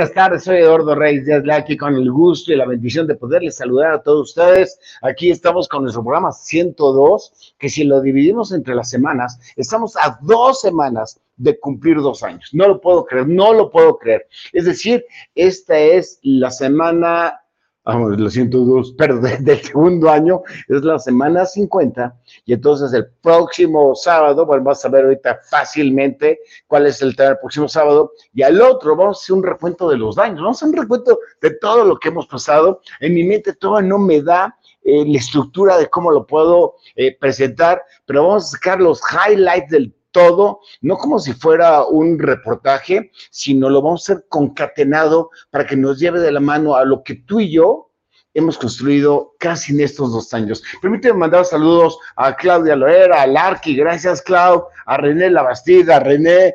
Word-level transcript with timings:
Buenas 0.00 0.14
tardes, 0.14 0.44
soy 0.44 0.56
Eduardo 0.60 0.94
Reyes 0.94 1.26
de 1.26 1.52
aquí 1.52 1.76
con 1.76 1.94
el 1.94 2.10
gusto 2.10 2.50
y 2.50 2.56
la 2.56 2.64
bendición 2.64 3.06
de 3.06 3.16
poderles 3.16 3.58
saludar 3.58 3.92
a 3.92 4.02
todos 4.02 4.30
ustedes. 4.30 4.80
Aquí 5.02 5.30
estamos 5.30 5.68
con 5.68 5.82
nuestro 5.82 6.02
programa 6.02 6.32
102, 6.32 7.54
que 7.58 7.68
si 7.68 7.84
lo 7.84 8.00
dividimos 8.00 8.50
entre 8.52 8.74
las 8.74 8.88
semanas, 8.88 9.38
estamos 9.56 9.98
a 9.98 10.18
dos 10.22 10.62
semanas 10.62 11.20
de 11.36 11.60
cumplir 11.60 11.98
dos 11.98 12.22
años. 12.22 12.48
No 12.54 12.66
lo 12.66 12.80
puedo 12.80 13.04
creer, 13.04 13.28
no 13.28 13.52
lo 13.52 13.70
puedo 13.70 13.98
creer. 13.98 14.26
Es 14.54 14.64
decir, 14.64 15.04
esta 15.34 15.78
es 15.78 16.18
la 16.22 16.50
semana 16.50 17.38
vamos, 17.84 18.18
lo 18.18 18.30
siento, 18.30 18.58
dos, 18.58 18.94
pero 18.98 19.18
del 19.18 19.60
segundo 19.62 20.10
año 20.10 20.42
es 20.68 20.82
la 20.82 20.98
semana 20.98 21.46
50 21.46 22.14
y 22.44 22.52
entonces 22.52 22.92
el 22.92 23.08
próximo 23.22 23.94
sábado, 23.94 24.46
bueno, 24.46 24.64
vamos 24.64 24.84
a 24.84 24.88
ver 24.88 25.04
ahorita 25.04 25.40
fácilmente 25.48 26.40
cuál 26.66 26.86
es 26.86 27.00
el 27.02 27.16
tema 27.16 27.30
del 27.30 27.38
próximo 27.38 27.68
sábado 27.68 28.12
y 28.32 28.42
al 28.42 28.60
otro 28.60 28.96
vamos 28.96 29.18
a 29.18 29.20
hacer 29.22 29.36
un 29.36 29.42
recuento 29.42 29.88
de 29.88 29.98
los 29.98 30.16
daños, 30.16 30.40
vamos 30.40 30.62
a 30.62 30.66
hacer 30.66 30.68
un 30.74 30.82
recuento 30.82 31.18
de 31.40 31.50
todo 31.52 31.84
lo 31.84 31.98
que 31.98 32.08
hemos 32.08 32.26
pasado. 32.26 32.80
En 33.00 33.14
mi 33.14 33.24
mente 33.24 33.54
todo 33.54 33.80
no 33.82 33.98
me 33.98 34.22
da 34.22 34.56
eh, 34.82 35.04
la 35.06 35.18
estructura 35.18 35.76
de 35.76 35.88
cómo 35.88 36.10
lo 36.10 36.26
puedo 36.26 36.76
eh, 36.96 37.16
presentar, 37.18 37.82
pero 38.06 38.26
vamos 38.26 38.46
a 38.46 38.56
sacar 38.56 38.80
los 38.80 39.00
highlights 39.12 39.70
del 39.70 39.94
todo, 40.10 40.60
no 40.80 40.96
como 40.96 41.18
si 41.18 41.32
fuera 41.32 41.84
un 41.84 42.18
reportaje, 42.18 43.10
sino 43.30 43.68
lo 43.68 43.82
vamos 43.82 44.08
a 44.08 44.12
hacer 44.12 44.26
concatenado 44.28 45.30
para 45.50 45.66
que 45.66 45.76
nos 45.76 45.98
lleve 45.98 46.20
de 46.20 46.32
la 46.32 46.40
mano 46.40 46.74
a 46.74 46.84
lo 46.84 47.02
que 47.02 47.14
tú 47.14 47.40
y 47.40 47.52
yo 47.52 47.90
hemos 48.34 48.58
construido 48.58 49.34
casi 49.38 49.72
en 49.72 49.80
estos 49.80 50.12
dos 50.12 50.32
años. 50.34 50.62
Permíteme 50.80 51.18
mandar 51.18 51.44
saludos 51.44 51.98
a 52.16 52.34
Claudia 52.36 52.76
Loera, 52.76 53.22
a 53.22 53.26
Larky, 53.26 53.74
gracias 53.74 54.22
Clau, 54.22 54.66
a 54.86 54.96
René 54.96 55.30
Labastida, 55.30 55.96
a 55.96 56.00
René, 56.00 56.54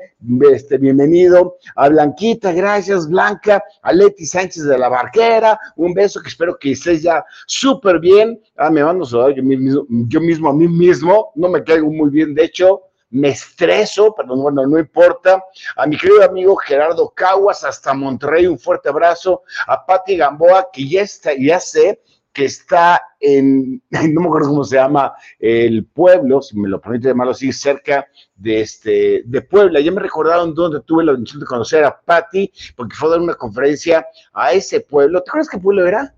este, 0.54 0.78
bienvenido, 0.78 1.58
a 1.76 1.90
Blanquita, 1.90 2.54
gracias 2.54 3.10
Blanca, 3.10 3.62
a 3.82 3.92
Leti 3.92 4.26
Sánchez 4.26 4.64
de 4.64 4.78
la 4.78 4.90
Barquera, 4.90 5.60
un 5.76 5.94
beso 5.94 6.22
que 6.22 6.30
espero 6.30 6.58
que 6.58 6.72
estés 6.72 7.04
ya 7.04 7.26
súper 7.46 8.00
bien. 8.00 8.40
Ah, 8.56 8.70
me 8.70 8.84
mando 8.84 9.06
saludos 9.06 9.34
yo 9.36 9.44
mismo, 9.44 9.86
yo 9.90 10.22
mismo 10.22 10.50
a 10.50 10.54
mí 10.54 10.68
mismo, 10.68 11.32
no 11.36 11.50
me 11.50 11.64
caigo 11.64 11.90
muy 11.92 12.10
bien, 12.10 12.34
de 12.34 12.46
hecho, 12.46 12.84
me 13.10 13.30
estreso, 13.30 14.14
pero 14.16 14.36
bueno, 14.36 14.66
no 14.66 14.80
importa. 14.80 15.44
A 15.76 15.86
mi 15.86 15.98
querido 15.98 16.24
amigo 16.24 16.56
Gerardo 16.56 17.10
Caguas, 17.10 17.64
hasta 17.64 17.94
Monterrey, 17.94 18.48
un 18.48 18.60
fuerte 18.60 18.90
abrazo. 18.90 19.44
A 19.68 19.86
Patti 19.86 20.18
Gamboa, 20.18 20.70
que 20.72 20.88
ya 20.88 21.02
está, 21.02 21.32
ya 21.38 21.60
sé 21.60 22.02
que 22.36 22.46
está 22.46 23.02
en, 23.22 23.82
no 23.90 24.22
me 24.22 24.28
acuerdo 24.28 24.50
cómo 24.50 24.64
se 24.66 24.76
llama 24.76 25.14
el 25.40 25.86
pueblo, 25.86 26.42
si 26.42 26.60
me 26.60 26.68
lo 26.68 26.82
permite 26.82 27.08
llamarlo 27.08 27.32
así, 27.32 27.54
cerca 27.54 28.08
de, 28.36 28.62
este, 28.62 29.24
de 29.26 29.42
Puebla. 29.42 29.80
Ya 29.80 29.92
me 29.92 30.02
recordaron 30.02 30.54
dónde 30.54 30.82
tuve 30.82 31.06
la 31.06 31.14
bendición 31.14 31.40
de 31.40 31.46
conocer 31.46 31.86
a 31.86 31.98
Patti, 31.98 32.52
porque 32.76 32.96
fue 32.96 33.08
a 33.08 33.12
dar 33.12 33.22
una 33.22 33.36
conferencia 33.36 34.06
a 34.34 34.52
ese 34.52 34.82
pueblo. 34.82 35.24
¿Te 35.24 35.30
acuerdas 35.30 35.50
qué 35.50 35.58
pueblo 35.58 35.88
era? 35.88 36.15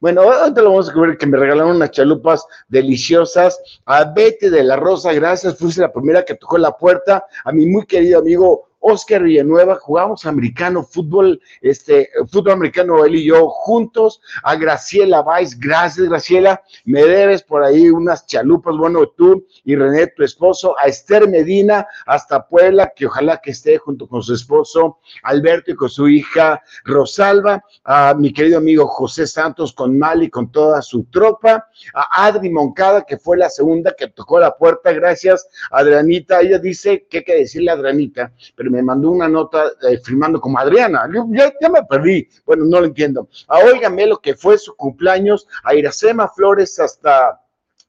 Bueno, 0.00 0.22
ahorita 0.22 0.62
lo 0.62 0.70
vamos 0.70 0.88
a 0.88 0.98
ver 0.98 1.18
que 1.18 1.26
me 1.26 1.36
regalaron 1.36 1.76
unas 1.76 1.90
chalupas 1.90 2.46
deliciosas. 2.68 3.60
A 3.84 4.04
Betty 4.04 4.48
de 4.48 4.64
la 4.64 4.76
Rosa, 4.76 5.12
gracias, 5.12 5.58
fuiste 5.58 5.82
la 5.82 5.92
primera 5.92 6.24
que 6.24 6.36
tocó 6.36 6.56
la 6.56 6.74
puerta. 6.74 7.26
A 7.44 7.52
mi 7.52 7.66
muy 7.66 7.84
querido 7.84 8.20
amigo 8.20 8.69
Oscar 8.80 9.22
Villanueva, 9.22 9.76
jugamos 9.76 10.26
americano, 10.26 10.82
fútbol, 10.82 11.40
este, 11.60 12.10
fútbol 12.30 12.52
americano, 12.52 13.04
él 13.04 13.16
y 13.16 13.24
yo 13.24 13.48
juntos, 13.48 14.20
a 14.42 14.56
Graciela 14.56 15.22
Valls, 15.22 15.58
gracias 15.58 16.08
Graciela, 16.08 16.62
me 16.84 17.04
debes 17.04 17.42
por 17.42 17.62
ahí 17.62 17.90
unas 17.90 18.26
chalupas, 18.26 18.76
bueno, 18.76 19.06
tú 19.06 19.46
y 19.64 19.76
René, 19.76 20.06
tu 20.08 20.24
esposo, 20.24 20.74
a 20.78 20.88
Esther 20.88 21.28
Medina, 21.28 21.86
hasta 22.06 22.46
Puebla, 22.46 22.92
que 22.96 23.06
ojalá 23.06 23.40
que 23.40 23.50
esté 23.50 23.78
junto 23.78 24.08
con 24.08 24.22
su 24.22 24.34
esposo 24.34 24.98
Alberto 25.22 25.70
y 25.70 25.74
con 25.74 25.90
su 25.90 26.08
hija 26.08 26.62
Rosalba, 26.84 27.62
a 27.84 28.14
mi 28.14 28.32
querido 28.32 28.58
amigo 28.58 28.86
José 28.86 29.26
Santos 29.26 29.72
con 29.72 29.98
Mali, 29.98 30.30
con 30.30 30.50
toda 30.50 30.80
su 30.80 31.04
tropa, 31.04 31.66
a 31.94 32.26
Adri 32.26 32.48
Moncada, 32.48 33.04
que 33.06 33.18
fue 33.18 33.36
la 33.36 33.50
segunda 33.50 33.94
que 33.96 34.08
tocó 34.08 34.40
la 34.40 34.56
puerta, 34.56 34.92
gracias, 34.92 35.46
Adrianita, 35.70 36.40
ella 36.40 36.58
dice 36.58 37.06
que 37.10 37.18
hay 37.18 37.24
que 37.24 37.34
decirle 37.34 37.70
a 37.70 37.74
Adrianita, 37.74 38.32
pero 38.56 38.69
me 38.70 38.82
mandó 38.82 39.10
una 39.10 39.28
nota 39.28 39.64
eh, 39.88 39.98
firmando 40.02 40.40
como 40.40 40.58
Adriana. 40.58 41.08
ya, 41.30 41.52
ya, 41.60 41.68
me 41.68 41.82
perdí. 41.84 42.28
Bueno, 42.46 42.64
no 42.66 42.80
lo 42.80 42.86
entiendo. 42.86 43.28
A 43.48 43.58
Óigame 43.58 44.06
lo 44.06 44.18
que 44.18 44.34
fue 44.34 44.58
su 44.58 44.74
cumpleaños, 44.76 45.46
a 45.64 45.74
Iracema 45.74 46.28
Flores 46.28 46.78
hasta 46.78 47.40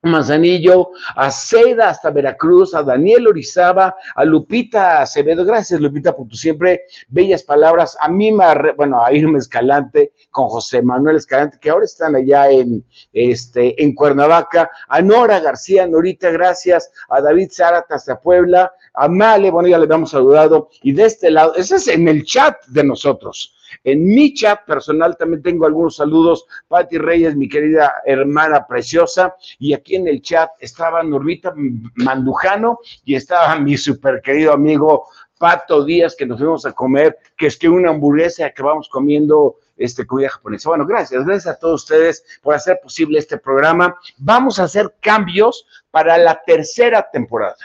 Manzanillo, 0.03 0.89
a 1.15 1.29
Seda 1.29 1.89
hasta 1.89 2.09
Veracruz, 2.09 2.73
a 2.73 2.81
Daniel 2.81 3.27
Orizaba, 3.27 3.95
a 4.15 4.25
Lupita 4.25 5.01
Acevedo, 5.01 5.45
gracias 5.45 5.79
Lupita 5.79 6.15
por 6.15 6.27
tu 6.27 6.35
siempre 6.35 6.85
bellas 7.07 7.43
palabras, 7.43 7.95
a 7.99 8.09
Mima, 8.09 8.55
bueno, 8.75 9.03
a 9.03 9.13
Irma 9.13 9.37
Escalante, 9.37 10.13
con 10.31 10.47
José 10.47 10.81
Manuel 10.81 11.17
Escalante, 11.17 11.59
que 11.61 11.69
ahora 11.69 11.85
están 11.85 12.15
allá 12.15 12.49
en, 12.49 12.83
este, 13.13 13.81
en 13.81 13.93
Cuernavaca, 13.93 14.71
a 14.87 15.01
Nora 15.03 15.39
García, 15.39 15.85
Norita, 15.85 16.31
gracias, 16.31 16.91
a 17.07 17.21
David 17.21 17.49
Zárate 17.51 17.93
hasta 17.93 18.19
Puebla, 18.19 18.73
a 18.93 19.07
Male, 19.07 19.51
bueno, 19.51 19.69
ya 19.69 19.77
le 19.77 19.85
habíamos 19.85 20.11
saludado, 20.11 20.69
y 20.81 20.91
de 20.91 21.05
este 21.05 21.31
lado, 21.31 21.55
ese 21.55 21.77
es 21.77 21.87
en 21.87 22.07
el 22.07 22.23
chat 22.25 22.65
de 22.67 22.83
nosotros. 22.83 23.55
En 23.83 24.05
mi 24.05 24.33
chat 24.33 24.65
personal 24.65 25.17
también 25.17 25.41
tengo 25.41 25.65
algunos 25.65 25.95
saludos. 25.95 26.45
Patti 26.67 26.97
Reyes, 26.97 27.35
mi 27.35 27.47
querida 27.47 27.93
hermana 28.05 28.67
preciosa. 28.67 29.35
Y 29.59 29.73
aquí 29.73 29.95
en 29.95 30.07
el 30.07 30.21
chat 30.21 30.51
estaba 30.59 31.01
Normita 31.03 31.53
Mandujano 31.95 32.79
y 33.05 33.15
estaba 33.15 33.55
mi 33.55 33.77
super 33.77 34.21
querido 34.21 34.53
amigo 34.53 35.07
Pato 35.39 35.83
Díaz, 35.83 36.15
que 36.15 36.25
nos 36.25 36.37
fuimos 36.37 36.65
a 36.65 36.73
comer, 36.73 37.17
que 37.35 37.47
es 37.47 37.57
que 37.57 37.67
una 37.67 37.89
hamburguesa 37.89 38.51
que 38.51 38.61
vamos 38.61 38.87
comiendo 38.89 39.55
este, 39.77 40.05
comida 40.05 40.29
japonesa. 40.29 40.69
Bueno, 40.69 40.85
gracias, 40.85 41.25
gracias 41.25 41.55
a 41.55 41.59
todos 41.59 41.81
ustedes 41.81 42.23
por 42.43 42.53
hacer 42.53 42.79
posible 42.83 43.17
este 43.17 43.39
programa. 43.39 43.97
Vamos 44.17 44.59
a 44.59 44.65
hacer 44.65 44.93
cambios 44.99 45.65
para 45.89 46.17
la 46.19 46.39
tercera 46.45 47.09
temporada 47.11 47.55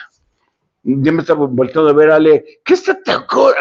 ya 0.87 1.11
me 1.11 1.23
estaba 1.23 1.47
volteando 1.47 1.91
a 1.91 1.93
ver, 1.93 2.11
Ale, 2.13 2.61
¿qué 2.65 2.75
está 2.75 2.97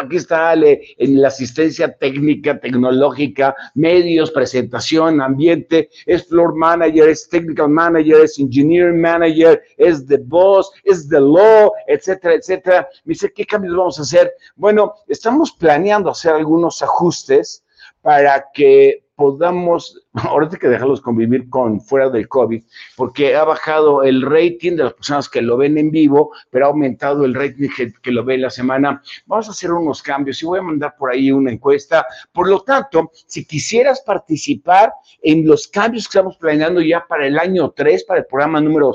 Aquí 0.00 0.16
está 0.16 0.50
Ale 0.50 0.94
en 0.96 1.20
la 1.20 1.28
asistencia 1.28 1.92
técnica, 1.92 2.58
tecnológica, 2.60 3.54
medios, 3.74 4.30
presentación, 4.30 5.20
ambiente, 5.20 5.90
es 6.06 6.28
floor 6.28 6.54
manager, 6.54 7.08
es 7.08 7.28
technical 7.28 7.68
manager, 7.68 8.20
es 8.22 8.38
engineering 8.38 9.00
manager, 9.00 9.60
es 9.76 10.06
the 10.06 10.18
boss, 10.18 10.70
es 10.84 11.08
the 11.08 11.20
law, 11.20 11.72
etcétera, 11.88 12.34
etcétera. 12.34 12.88
Me 13.04 13.14
dice, 13.14 13.32
¿qué 13.32 13.44
cambios 13.44 13.76
vamos 13.76 13.98
a 13.98 14.02
hacer? 14.02 14.32
Bueno, 14.54 14.94
estamos 15.08 15.52
planeando 15.52 16.10
hacer 16.10 16.32
algunos 16.32 16.80
ajustes 16.80 17.64
para 18.02 18.46
que 18.54 19.05
podamos, 19.16 20.06
ahora 20.12 20.48
hay 20.50 20.58
que 20.58 20.68
dejarlos 20.68 21.00
convivir 21.00 21.48
con 21.48 21.80
fuera 21.80 22.08
del 22.08 22.28
COVID, 22.28 22.62
porque 22.96 23.34
ha 23.34 23.44
bajado 23.44 24.02
el 24.02 24.22
rating 24.22 24.76
de 24.76 24.84
las 24.84 24.94
personas 24.94 25.28
que 25.28 25.42
lo 25.42 25.56
ven 25.56 25.78
en 25.78 25.90
vivo, 25.90 26.32
pero 26.50 26.66
ha 26.66 26.68
aumentado 26.68 27.24
el 27.24 27.34
rating 27.34 27.68
que, 28.02 28.10
lo 28.12 28.24
ve 28.24 28.38
la 28.38 28.50
semana. 28.50 29.02
Vamos 29.26 29.48
a 29.48 29.50
hacer 29.50 29.72
unos 29.72 30.02
cambios 30.02 30.42
y 30.42 30.46
voy 30.46 30.60
a 30.60 30.62
mandar 30.62 30.94
por 30.96 31.10
ahí 31.10 31.32
una 31.32 31.50
encuesta. 31.50 32.06
Por 32.32 32.48
lo 32.48 32.60
tanto, 32.60 33.10
si 33.26 33.44
quisieras 33.44 34.02
participar 34.02 34.92
en 35.22 35.46
los 35.46 35.66
cambios 35.66 36.04
que 36.04 36.18
estamos 36.18 36.36
planeando 36.36 36.80
ya 36.80 37.04
para 37.06 37.26
el 37.26 37.38
año 37.38 37.70
3, 37.70 38.04
para 38.04 38.20
el 38.20 38.26
programa 38.26 38.60
número 38.60 38.94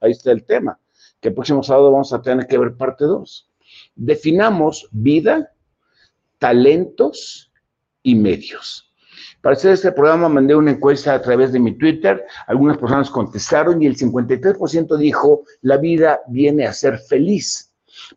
Ahí 0.00 0.12
está 0.12 0.32
el 0.32 0.44
tema, 0.44 0.78
que 1.20 1.28
el 1.28 1.34
próximo 1.34 1.62
sábado 1.62 1.90
vamos 1.90 2.12
a 2.12 2.20
tener 2.20 2.46
que 2.46 2.58
ver 2.58 2.76
parte 2.76 3.04
dos. 3.04 3.50
Definamos 3.94 4.88
vida, 4.90 5.52
talentos 6.38 7.52
y 8.02 8.14
medios. 8.14 8.92
Para 9.44 9.56
hacer 9.56 9.72
este 9.72 9.92
programa 9.92 10.30
mandé 10.30 10.56
una 10.56 10.70
encuesta 10.70 11.12
a 11.12 11.20
través 11.20 11.52
de 11.52 11.60
mi 11.60 11.72
Twitter, 11.72 12.24
algunas 12.46 12.78
personas 12.78 13.10
contestaron 13.10 13.82
y 13.82 13.86
el 13.86 13.94
53% 13.94 14.96
dijo, 14.96 15.42
la 15.60 15.76
vida 15.76 16.22
viene 16.28 16.66
a 16.66 16.72
ser 16.72 16.96
feliz. 16.96 17.70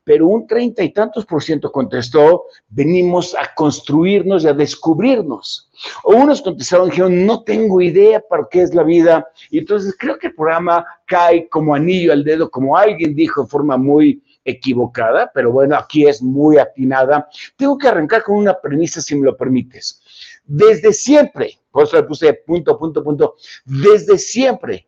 Pero 0.05 0.27
un 0.27 0.47
treinta 0.47 0.83
y 0.83 0.93
tantos 0.93 1.25
por 1.25 1.43
ciento 1.43 1.69
contestó, 1.69 2.45
venimos 2.69 3.35
a 3.35 3.53
construirnos 3.53 4.45
y 4.45 4.47
a 4.47 4.53
descubrirnos. 4.53 5.69
O 6.05 6.15
unos 6.15 6.41
contestaron, 6.41 6.89
dijeron, 6.89 7.25
no 7.25 7.43
tengo 7.43 7.81
idea 7.81 8.21
para 8.21 8.47
qué 8.49 8.61
es 8.61 8.73
la 8.73 8.83
vida. 8.83 9.27
Y 9.51 9.57
entonces 9.57 9.97
creo 9.99 10.17
que 10.17 10.27
el 10.27 10.33
programa 10.33 10.85
cae 11.05 11.49
como 11.49 11.75
anillo 11.75 12.13
al 12.13 12.23
dedo, 12.23 12.49
como 12.49 12.77
alguien 12.77 13.13
dijo 13.13 13.43
de 13.43 13.49
forma 13.49 13.75
muy 13.75 14.23
equivocada, 14.45 15.29
pero 15.33 15.51
bueno, 15.51 15.75
aquí 15.75 16.07
es 16.07 16.21
muy 16.21 16.57
atinada. 16.57 17.27
Tengo 17.57 17.77
que 17.77 17.89
arrancar 17.89 18.23
con 18.23 18.37
una 18.37 18.57
premisa, 18.57 19.01
si 19.01 19.13
me 19.13 19.25
lo 19.25 19.35
permites. 19.35 20.01
Desde 20.47 20.93
siempre, 20.93 21.59
por 21.69 21.83
eso 21.83 21.97
le 21.97 22.03
puse 22.03 22.33
punto, 22.33 22.79
punto, 22.79 23.03
punto, 23.03 23.35
desde 23.65 24.17
siempre 24.17 24.87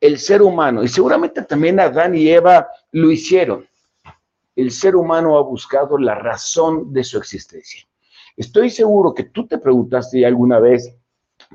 el 0.00 0.18
ser 0.18 0.42
humano, 0.42 0.82
y 0.82 0.88
seguramente 0.88 1.42
también 1.42 1.80
Adán 1.80 2.14
y 2.14 2.28
Eva 2.28 2.68
lo 2.90 3.10
hicieron, 3.10 3.66
el 4.56 4.70
ser 4.70 4.96
humano 4.96 5.38
ha 5.38 5.42
buscado 5.42 5.96
la 5.96 6.16
razón 6.16 6.92
de 6.92 7.04
su 7.04 7.18
existencia. 7.18 7.86
Estoy 8.36 8.68
seguro 8.68 9.14
que 9.14 9.24
tú 9.24 9.46
te 9.46 9.58
preguntaste 9.58 10.26
alguna 10.26 10.58
vez, 10.58 10.92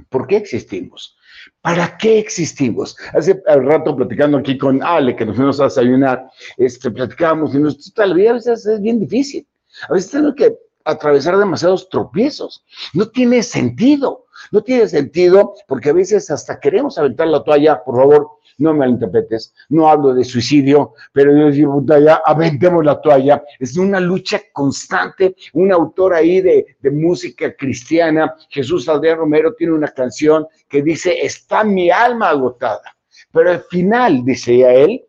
¿por 0.10 0.27
qué 0.27 0.38
existimos? 0.38 1.17
¿Para 1.62 1.98
qué 1.98 2.20
existimos? 2.20 2.96
Hace 3.13 3.41
al 3.48 3.65
rato 3.65 3.96
platicando 3.96 4.38
aquí 4.38 4.58
con 4.58 4.81
Ale, 4.81 5.15
que 5.15 5.25
nos 5.25 5.36
fuimos 5.36 5.60
a 5.60 5.65
desayunar, 5.65 6.29
este, 6.58 6.89
platicábamos 6.89 7.53
y 7.53 7.60
nuestra 7.60 8.05
vida 8.13 8.31
a 8.31 8.34
veces 8.34 8.65
es 8.65 8.81
bien 8.81 9.00
difícil. 9.00 9.46
A 9.89 9.93
veces 9.93 10.12
tenemos 10.12 10.36
que 10.36 10.55
atravesar 10.85 11.38
demasiados 11.38 11.89
tropiezos. 11.89 12.63
No 12.93 13.09
tiene 13.09 13.43
sentido, 13.43 14.25
no 14.51 14.61
tiene 14.61 14.88
sentido 14.88 15.53
porque 15.67 15.89
a 15.89 15.93
veces 15.93 16.29
hasta 16.31 16.59
queremos 16.59 16.97
aventar 16.97 17.27
la 17.27 17.43
toalla, 17.43 17.83
por 17.83 17.95
favor, 17.95 18.29
no 18.57 18.73
me 18.73 18.79
malinterpretes, 18.79 19.53
no 19.69 19.89
hablo 19.89 20.13
de 20.13 20.23
suicidio, 20.23 20.93
pero 21.11 21.35
yo 21.35 21.51
digo, 21.51 21.83
ya 22.00 22.21
aventemos 22.25 22.85
la 22.85 23.01
toalla. 23.01 23.43
Es 23.59 23.75
una 23.77 24.00
lucha 24.00 24.39
constante. 24.53 25.35
Un 25.53 25.71
autor 25.71 26.13
ahí 26.13 26.41
de, 26.41 26.77
de 26.79 26.91
música 26.91 27.55
cristiana, 27.55 28.35
Jesús 28.50 28.88
Aldea 28.88 29.15
Romero, 29.15 29.53
tiene 29.55 29.73
una 29.73 29.88
canción 29.88 30.45
que 30.69 30.81
dice, 30.81 31.25
está 31.25 31.63
mi 31.63 31.89
alma 31.89 32.29
agotada. 32.29 32.95
Pero 33.31 33.51
al 33.51 33.61
final, 33.61 34.23
dice 34.23 34.83
él, 34.83 35.05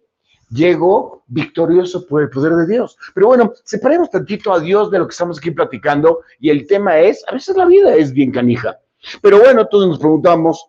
llegó 0.53 1.25
victorioso 1.27 2.07
por 2.07 2.23
el 2.23 2.31
poder 2.31 2.53
de 2.53 2.67
Dios. 2.67 2.97
Pero 3.15 3.29
bueno, 3.29 3.53
separemos 3.65 4.11
tantito 4.11 4.53
a 4.53 4.61
Dios 4.61 4.91
de 4.91 4.99
lo 4.99 5.07
que 5.07 5.13
estamos 5.13 5.39
aquí 5.39 5.51
platicando 5.51 6.21
y 6.39 6.51
el 6.51 6.67
tema 6.67 6.99
es, 6.99 7.25
a 7.27 7.33
veces 7.33 7.57
la 7.57 7.65
vida 7.65 7.95
es 7.95 8.13
bien 8.13 8.31
canija. 8.31 8.79
Pero 9.21 9.41
bueno, 9.41 9.67
todos 9.67 9.89
nos 9.89 9.99
preguntamos, 9.99 10.65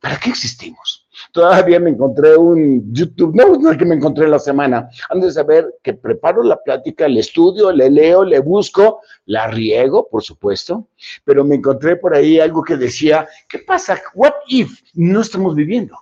¿para 0.00 0.18
qué 0.18 0.30
existimos? 0.30 1.06
Todavía 1.32 1.80
me 1.80 1.90
encontré 1.90 2.36
un 2.36 2.92
YouTube, 2.92 3.34
no, 3.34 3.70
es 3.70 3.78
que 3.78 3.84
me 3.84 3.94
encontré 3.94 4.28
la 4.28 4.38
semana, 4.38 4.88
antes 5.08 5.34
de 5.34 5.40
saber 5.40 5.74
que 5.82 5.94
preparo 5.94 6.42
la 6.42 6.62
plática, 6.62 7.08
le 7.08 7.20
estudio, 7.20 7.72
le 7.72 7.90
leo, 7.90 8.22
le 8.22 8.38
busco, 8.38 9.00
la 9.24 9.48
riego, 9.48 10.08
por 10.08 10.22
supuesto, 10.22 10.88
pero 11.24 11.42
me 11.44 11.56
encontré 11.56 11.96
por 11.96 12.14
ahí 12.14 12.38
algo 12.38 12.62
que 12.62 12.76
decía, 12.76 13.26
¿qué 13.48 13.58
pasa? 13.60 14.00
What 14.14 14.34
if 14.48 14.80
no 14.94 15.20
estamos 15.20 15.54
viviendo? 15.54 15.96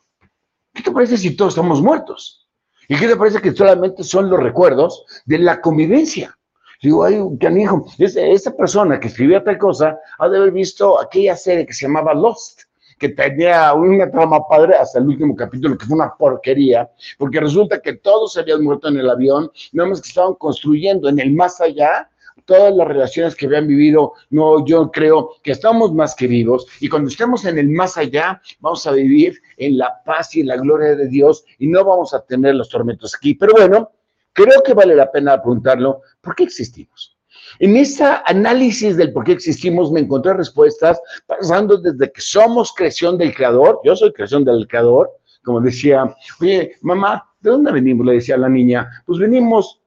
¿Qué 0.72 0.82
te 0.82 0.90
parece 0.90 1.16
si 1.16 1.36
todos 1.36 1.52
estamos 1.52 1.80
muertos? 1.80 2.43
¿Y 2.88 2.96
qué 2.96 3.08
te 3.08 3.16
parece 3.16 3.40
que 3.40 3.52
solamente 3.52 4.04
son 4.04 4.28
los 4.28 4.40
recuerdos 4.40 5.04
de 5.24 5.38
la 5.38 5.60
convivencia? 5.60 6.36
Digo, 6.82 7.04
ay, 7.04 7.18
canijo, 7.40 7.86
esa 7.98 8.54
persona 8.54 9.00
que 9.00 9.08
escribía 9.08 9.42
tal 9.42 9.56
cosa 9.56 9.98
ha 10.18 10.28
de 10.28 10.36
haber 10.36 10.50
visto 10.50 11.00
aquella 11.00 11.34
serie 11.34 11.66
que 11.66 11.72
se 11.72 11.86
llamaba 11.86 12.12
Lost, 12.12 12.62
que 12.98 13.08
tenía 13.08 13.72
una 13.72 14.10
trama 14.10 14.46
padre 14.46 14.74
hasta 14.76 14.98
el 14.98 15.08
último 15.08 15.34
capítulo, 15.34 15.78
que 15.78 15.86
fue 15.86 15.96
una 15.96 16.14
porquería, 16.14 16.90
porque 17.18 17.40
resulta 17.40 17.80
que 17.80 17.94
todos 17.94 18.34
se 18.34 18.40
habían 18.40 18.62
muerto 18.62 18.88
en 18.88 18.98
el 18.98 19.08
avión, 19.08 19.50
nada 19.72 19.88
más 19.88 20.02
que 20.02 20.08
estaban 20.08 20.34
construyendo 20.34 21.08
en 21.08 21.18
el 21.18 21.32
más 21.32 21.60
allá 21.60 22.08
todas 22.44 22.74
las 22.74 22.86
relaciones 22.86 23.34
que 23.34 23.46
habían 23.46 23.66
vivido, 23.66 24.12
no, 24.30 24.64
yo 24.66 24.90
creo 24.90 25.30
que 25.42 25.52
estamos 25.52 25.92
más 25.92 26.14
que 26.14 26.26
vivos 26.26 26.66
y 26.80 26.88
cuando 26.88 27.08
estemos 27.08 27.44
en 27.44 27.58
el 27.58 27.68
más 27.68 27.96
allá, 27.96 28.40
vamos 28.60 28.86
a 28.86 28.92
vivir 28.92 29.40
en 29.56 29.78
la 29.78 30.02
paz 30.04 30.34
y 30.36 30.40
en 30.40 30.48
la 30.48 30.56
gloria 30.56 30.94
de 30.96 31.08
Dios 31.08 31.44
y 31.58 31.66
no 31.66 31.84
vamos 31.84 32.14
a 32.14 32.24
tener 32.24 32.54
los 32.54 32.68
tormentos 32.68 33.14
aquí. 33.14 33.34
Pero 33.34 33.52
bueno, 33.54 33.90
creo 34.32 34.62
que 34.64 34.74
vale 34.74 34.94
la 34.94 35.10
pena 35.10 35.40
preguntarlo, 35.40 36.02
¿por 36.20 36.34
qué 36.34 36.44
existimos? 36.44 37.16
En 37.58 37.76
ese 37.76 38.04
análisis 38.26 38.96
del 38.96 39.12
por 39.12 39.24
qué 39.24 39.32
existimos 39.32 39.92
me 39.92 40.00
encontré 40.00 40.32
respuestas 40.34 41.00
pasando 41.26 41.78
desde 41.78 42.10
que 42.10 42.20
somos 42.20 42.72
creación 42.72 43.16
del 43.18 43.34
Creador, 43.34 43.80
yo 43.84 43.94
soy 43.94 44.12
creación 44.12 44.44
del 44.44 44.66
Creador, 44.66 45.10
como 45.44 45.60
decía, 45.60 46.14
oye, 46.40 46.76
mamá, 46.80 47.30
¿de 47.40 47.50
dónde 47.50 47.70
venimos? 47.70 48.06
Le 48.06 48.14
decía 48.14 48.34
a 48.34 48.38
la 48.38 48.48
niña, 48.48 48.90
pues 49.04 49.18
venimos, 49.18 49.82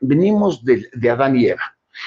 venimos 0.00 0.64
de, 0.64 0.86
de 0.92 1.10
Adán 1.10 1.36
y 1.36 1.46
Eva. 1.46 1.62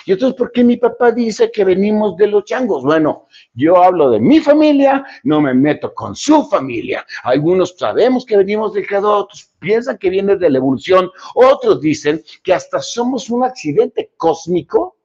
Y 0.06 0.14
entonces, 0.14 0.38
¿por 0.38 0.52
qué 0.52 0.64
mi 0.64 0.78
papá 0.78 1.12
dice 1.12 1.52
que 1.52 1.64
venimos 1.64 2.18
de 2.18 2.28
los 2.28 2.44
changos? 2.46 2.84
Bueno, 2.84 3.28
yo 3.54 3.82
hablo 3.82 4.10
de 4.12 4.20
mi 4.20 4.40
familia, 4.40 5.06
no 5.24 5.42
me 5.42 5.54
meto 5.54 5.94
con 5.94 6.16
su 6.16 6.46
familia. 6.46 7.06
Algunos 7.24 7.76
sabemos 7.78 8.26
que 8.26 8.38
venimos 8.38 8.74
del 8.74 8.88
creador, 8.88 9.24
otros 9.24 9.50
piensan 9.60 9.98
que 9.98 10.10
viene 10.10 10.36
de 10.36 10.50
la 10.50 10.58
evolución, 10.58 11.10
otros 11.36 11.82
dicen 11.82 12.24
que 12.44 12.54
hasta 12.54 12.82
somos 12.82 13.30
un 13.30 13.44
accidente 13.44 14.12
cósmico 14.18 14.98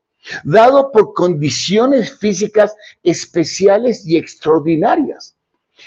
dado 0.45 0.90
por 0.90 1.14
condiciones 1.14 2.18
físicas 2.18 2.75
especiales 3.02 4.07
y 4.07 4.16
extraordinarias 4.16 5.38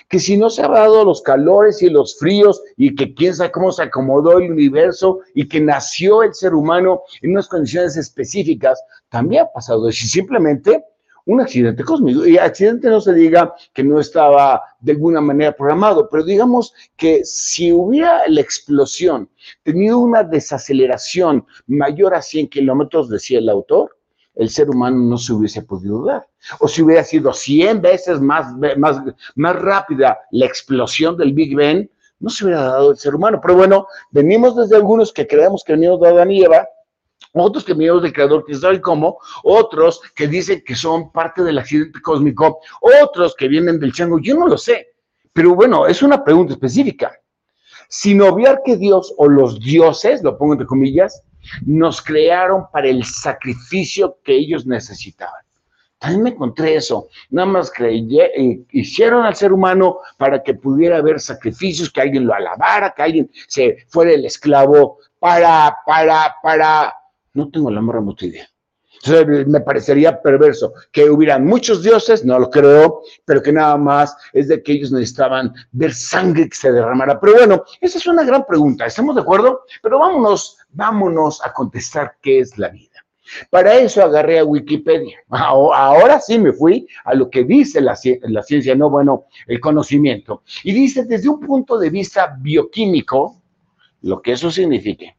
que 0.07 0.19
si 0.19 0.37
no 0.37 0.49
se 0.49 0.63
ha 0.63 0.67
dado 0.67 1.03
los 1.03 1.21
calores 1.21 1.81
y 1.81 1.89
los 1.89 2.17
fríos 2.17 2.61
y 2.77 2.95
que 2.95 3.13
quién 3.13 3.35
sabe 3.35 3.51
cómo 3.51 3.71
se 3.71 3.83
acomodó 3.83 4.39
el 4.39 4.51
universo 4.51 5.19
y 5.33 5.47
que 5.47 5.59
nació 5.59 6.23
el 6.23 6.33
ser 6.33 6.53
humano 6.53 7.01
en 7.21 7.31
unas 7.31 7.47
condiciones 7.47 7.97
específicas, 7.97 8.83
también 9.09 9.43
ha 9.43 9.51
pasado. 9.51 9.89
Es 9.89 9.97
simplemente 9.97 10.83
un 11.25 11.41
accidente 11.41 11.83
cósmico. 11.83 12.25
Y 12.25 12.37
accidente 12.37 12.89
no 12.89 13.01
se 13.01 13.13
diga 13.13 13.53
que 13.73 13.83
no 13.83 13.99
estaba 13.99 14.61
de 14.79 14.93
alguna 14.93 15.21
manera 15.21 15.51
programado, 15.51 16.09
pero 16.09 16.23
digamos 16.23 16.73
que 16.95 17.23
si 17.23 17.71
hubiera 17.71 18.27
la 18.27 18.41
explosión 18.41 19.29
tenido 19.63 19.99
una 19.99 20.23
desaceleración 20.23 21.45
mayor 21.67 22.15
a 22.15 22.21
100 22.21 22.49
kilómetros, 22.49 23.09
decía 23.09 23.39
el 23.39 23.49
autor, 23.49 23.97
el 24.35 24.49
ser 24.49 24.69
humano 24.69 24.97
no 24.97 25.17
se 25.17 25.33
hubiese 25.33 25.61
podido 25.61 26.05
dar. 26.05 26.27
O 26.59 26.67
si 26.67 26.81
hubiera 26.81 27.03
sido 27.03 27.33
100 27.33 27.81
veces 27.81 28.21
más, 28.21 28.55
más, 28.77 29.01
más 29.35 29.55
rápida 29.55 30.19
la 30.31 30.45
explosión 30.45 31.17
del 31.17 31.33
Big 31.33 31.55
Bang, 31.55 31.87
no 32.19 32.29
se 32.29 32.45
hubiera 32.45 32.63
dado 32.63 32.91
el 32.91 32.97
ser 32.97 33.15
humano. 33.15 33.39
Pero 33.41 33.55
bueno, 33.55 33.87
venimos 34.11 34.55
desde 34.55 34.75
algunos 34.75 35.11
que 35.11 35.27
creemos 35.27 35.63
que 35.63 35.73
venimos 35.73 35.99
de 35.99 36.07
Adán 36.07 36.31
y 36.31 36.43
Eva, 36.43 36.67
otros 37.33 37.63
que 37.63 37.73
venimos 37.73 38.03
del 38.03 38.13
creador, 38.13 38.45
que 38.45 38.55
sabe 38.55 38.81
cómo, 38.81 39.19
otros 39.43 40.01
que 40.15 40.27
dicen 40.27 40.63
que 40.65 40.75
son 40.75 41.11
parte 41.11 41.43
del 41.43 41.57
accidente 41.57 42.01
cósmico, 42.01 42.59
otros 43.03 43.35
que 43.35 43.47
vienen 43.47 43.79
del 43.79 43.93
chango, 43.93 44.19
yo 44.19 44.35
no 44.35 44.47
lo 44.47 44.57
sé. 44.57 44.87
Pero 45.33 45.55
bueno, 45.55 45.87
es 45.87 46.01
una 46.01 46.23
pregunta 46.23 46.53
específica. 46.53 47.17
Sin 47.89 48.21
obviar 48.21 48.61
que 48.63 48.77
Dios 48.77 49.13
o 49.17 49.27
los 49.27 49.59
dioses, 49.59 50.23
lo 50.23 50.37
pongo 50.37 50.53
entre 50.53 50.67
comillas, 50.67 51.23
nos 51.65 52.01
crearon 52.01 52.65
para 52.71 52.87
el 52.87 53.03
sacrificio 53.03 54.17
que 54.23 54.33
ellos 54.33 54.65
necesitaban. 54.65 55.41
También 56.01 56.23
me 56.23 56.29
encontré 56.31 56.75
eso. 56.75 57.09
Nada 57.29 57.45
más 57.45 57.69
que 57.69 57.87
eh, 57.87 58.65
hicieron 58.71 59.23
al 59.23 59.35
ser 59.35 59.53
humano 59.53 59.99
para 60.17 60.41
que 60.41 60.55
pudiera 60.55 60.97
haber 60.97 61.19
sacrificios, 61.19 61.91
que 61.91 62.01
alguien 62.01 62.25
lo 62.25 62.33
alabara, 62.33 62.91
que 62.95 63.03
alguien 63.03 63.31
se 63.47 63.85
fuera 63.87 64.11
el 64.11 64.25
esclavo 64.25 64.97
para, 65.19 65.77
para, 65.85 66.35
para 66.41 66.91
No 67.35 67.49
tengo 67.51 67.69
la 67.69 67.81
más 67.81 67.95
remota 67.95 68.25
idea. 68.25 68.50
Me 69.47 69.61
parecería 69.61 70.21
perverso 70.21 70.73
que 70.91 71.09
hubieran 71.09 71.45
muchos 71.45 71.83
dioses, 71.83 72.23
no 72.23 72.37
lo 72.39 72.49
creo, 72.49 73.01
pero 73.25 73.41
que 73.41 73.51
nada 73.51 73.77
más 73.77 74.15
es 74.33 74.47
de 74.47 74.61
que 74.61 74.73
ellos 74.73 74.91
necesitaban 74.91 75.53
ver 75.71 75.93
sangre 75.93 76.49
que 76.49 76.55
se 76.55 76.71
derramara. 76.71 77.19
Pero 77.19 77.33
bueno, 77.33 77.63
esa 77.79 77.97
es 77.97 78.07
una 78.07 78.23
gran 78.23 78.45
pregunta, 78.45 78.85
¿estamos 78.85 79.15
de 79.15 79.21
acuerdo? 79.21 79.61
Pero 79.81 79.99
vámonos, 79.99 80.57
vámonos 80.69 81.43
a 81.45 81.51
contestar 81.53 82.15
qué 82.21 82.39
es 82.39 82.57
la 82.57 82.69
vida. 82.69 82.89
Para 83.49 83.75
eso 83.75 84.03
agarré 84.03 84.39
a 84.39 84.45
Wikipedia. 84.45 85.17
Ahora 85.29 86.19
sí 86.19 86.37
me 86.37 86.51
fui 86.51 86.87
a 87.05 87.13
lo 87.13 87.29
que 87.29 87.43
dice 87.43 87.79
la, 87.79 87.97
la, 88.23 88.43
ciencia, 88.43 88.75
no, 88.75 88.89
bueno, 88.89 89.25
el 89.47 89.59
conocimiento. 89.59 90.43
Y 90.63 90.73
dice 90.73 91.05
desde 91.05 91.29
un 91.29 91.39
punto 91.39 91.77
de 91.77 91.89
vista 91.89 92.35
bioquímico, 92.39 93.41
lo 94.01 94.21
que 94.21 94.33
eso 94.33 94.51
significa. 94.51 95.15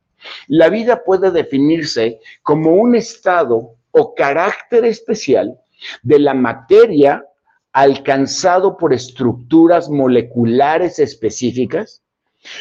La 0.49 0.69
vida 0.69 1.03
puede 1.05 1.31
definirse 1.31 2.21
como 2.43 2.75
un 2.75 2.95
estado 2.95 3.77
o 3.91 4.15
carácter 4.15 4.85
especial 4.85 5.59
de 6.03 6.19
la 6.19 6.35
materia 6.35 7.25
alcanzado 7.73 8.77
por 8.77 8.93
estructuras 8.93 9.89
moleculares 9.89 10.99
específicas, 10.99 12.03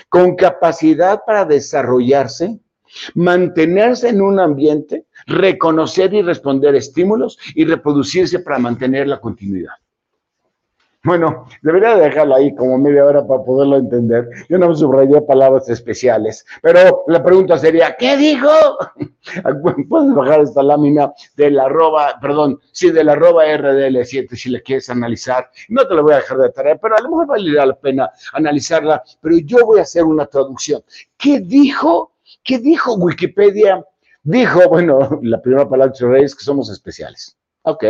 con 0.09 0.35
capacidad 0.35 1.21
para 1.25 1.45
desarrollarse, 1.45 2.59
mantenerse 3.15 4.09
en 4.09 4.21
un 4.21 4.39
ambiente, 4.39 5.05
reconocer 5.25 6.13
y 6.13 6.21
responder 6.21 6.75
estímulos 6.75 7.37
y 7.55 7.65
reproducirse 7.65 8.39
para 8.39 8.59
mantener 8.59 9.07
la 9.07 9.19
continuidad. 9.19 9.73
Bueno, 11.03 11.47
debería 11.63 11.95
dejarlo 11.95 12.35
ahí 12.35 12.53
como 12.53 12.77
media 12.77 13.03
hora 13.03 13.25
para 13.25 13.43
poderlo 13.43 13.77
entender. 13.77 14.29
Yo 14.49 14.59
no 14.59 14.69
me 14.69 14.75
subrayé 14.75 15.19
palabras 15.21 15.67
especiales, 15.67 16.45
pero 16.61 17.03
la 17.07 17.23
pregunta 17.23 17.57
sería, 17.57 17.95
¿qué 17.97 18.15
dijo? 18.17 18.47
Puedes 19.89 20.13
bajar 20.13 20.41
esta 20.41 20.61
lámina 20.61 21.11
del 21.35 21.59
arroba, 21.59 22.19
perdón, 22.21 22.59
sí, 22.71 22.91
del 22.91 23.09
arroba 23.09 23.45
RDL7 23.45 24.35
si 24.35 24.51
le 24.51 24.61
quieres 24.61 24.91
analizar. 24.91 25.49
No 25.69 25.87
te 25.87 25.95
lo 25.95 26.03
voy 26.03 26.13
a 26.13 26.17
dejar 26.17 26.37
de 26.37 26.51
tarea, 26.51 26.75
pero 26.75 26.95
a 26.95 27.01
lo 27.01 27.09
mejor 27.09 27.27
valdría 27.27 27.65
la 27.65 27.79
pena 27.79 28.11
analizarla, 28.33 29.01
pero 29.21 29.37
yo 29.39 29.65
voy 29.65 29.79
a 29.79 29.83
hacer 29.83 30.03
una 30.03 30.27
traducción. 30.27 30.83
¿Qué 31.17 31.39
dijo? 31.39 32.13
¿Qué 32.43 32.59
dijo 32.59 32.93
Wikipedia? 32.93 33.83
Dijo, 34.21 34.69
bueno, 34.69 35.19
la 35.23 35.41
primera 35.41 35.67
palabra 35.67 36.19
es 36.19 36.35
que 36.35 36.43
somos 36.43 36.69
especiales. 36.69 37.35
Ok, 37.63 37.85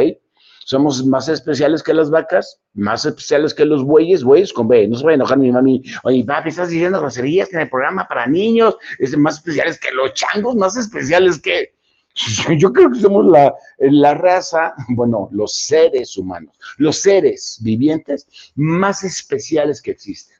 somos 0.72 1.06
más 1.06 1.28
especiales 1.28 1.84
que 1.84 1.94
las 1.94 2.10
vacas, 2.10 2.62
más 2.76 3.04
especiales 3.04 3.54
que 3.54 3.66
los 3.66 3.84
bueyes, 3.84 4.24
bueyes 4.24 4.54
con 4.54 4.70
B, 4.70 4.88
no 4.88 4.96
se 4.96 5.04
va 5.04 5.12
a 5.12 5.16
enojar 5.16 5.38
mi 5.38 5.52
mami, 5.52 5.84
oye, 6.04 6.24
papi, 6.24 6.48
estás 6.48 6.70
diciendo 6.70 7.02
groserías 7.02 7.54
en 7.54 7.60
el 7.60 7.70
programa 7.70 8.08
para 8.08 8.26
niños, 8.26 8.78
es 8.98 9.18
más 9.18 9.36
especiales 9.36 9.78
que 9.78 9.92
los 9.92 10.14
changos, 10.14 10.56
más 10.56 10.78
especiales 10.78 11.42
que... 11.42 11.74
Yo 12.58 12.72
creo 12.72 12.90
que 12.90 13.02
somos 13.02 13.26
la, 13.26 13.54
la 13.80 14.14
raza, 14.14 14.74
bueno, 14.96 15.28
los 15.34 15.54
seres 15.54 16.18
humanos, 16.18 16.58
los 16.78 17.00
seres 17.00 17.60
vivientes 17.62 18.26
más 18.56 19.04
especiales 19.04 19.82
que 19.82 19.92
existen. 19.92 20.38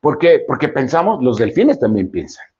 ¿Por 0.00 0.18
qué? 0.18 0.42
Porque 0.44 0.70
pensamos, 0.70 1.22
los 1.22 1.38
delfines 1.38 1.78
también 1.78 2.10
piensan 2.10 2.51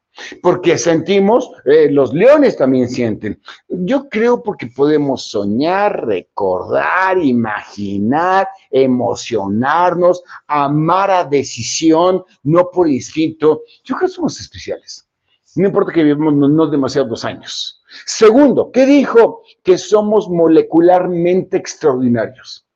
porque 0.43 0.79
sentimos, 0.79 1.51
eh, 1.65 1.91
los 1.91 2.13
leones 2.13 2.57
también 2.57 2.89
sienten. 2.89 3.41
Yo 3.69 4.09
creo 4.09 4.43
porque 4.43 4.67
podemos 4.67 5.25
soñar, 5.25 6.07
recordar, 6.07 7.19
imaginar, 7.19 8.49
emocionarnos, 8.71 10.23
amar 10.47 11.11
a 11.11 11.25
decisión, 11.25 12.25
no 12.43 12.71
por 12.71 12.89
instinto. 12.89 13.63
Yo 13.85 13.97
creo 13.97 14.09
que 14.09 14.15
somos 14.15 14.41
especiales. 14.41 15.09
No 15.55 15.67
importa 15.67 15.93
que 15.93 16.03
vivamos 16.03 16.35
no, 16.35 16.49
no 16.49 16.67
demasiados 16.67 17.25
años. 17.25 17.83
Segundo, 18.07 18.71
¿qué 18.73 18.87
dijo? 18.87 19.43
Que 19.63 19.77
somos 19.77 20.29
molecularmente 20.29 21.59
extraordinarios. 21.59 22.67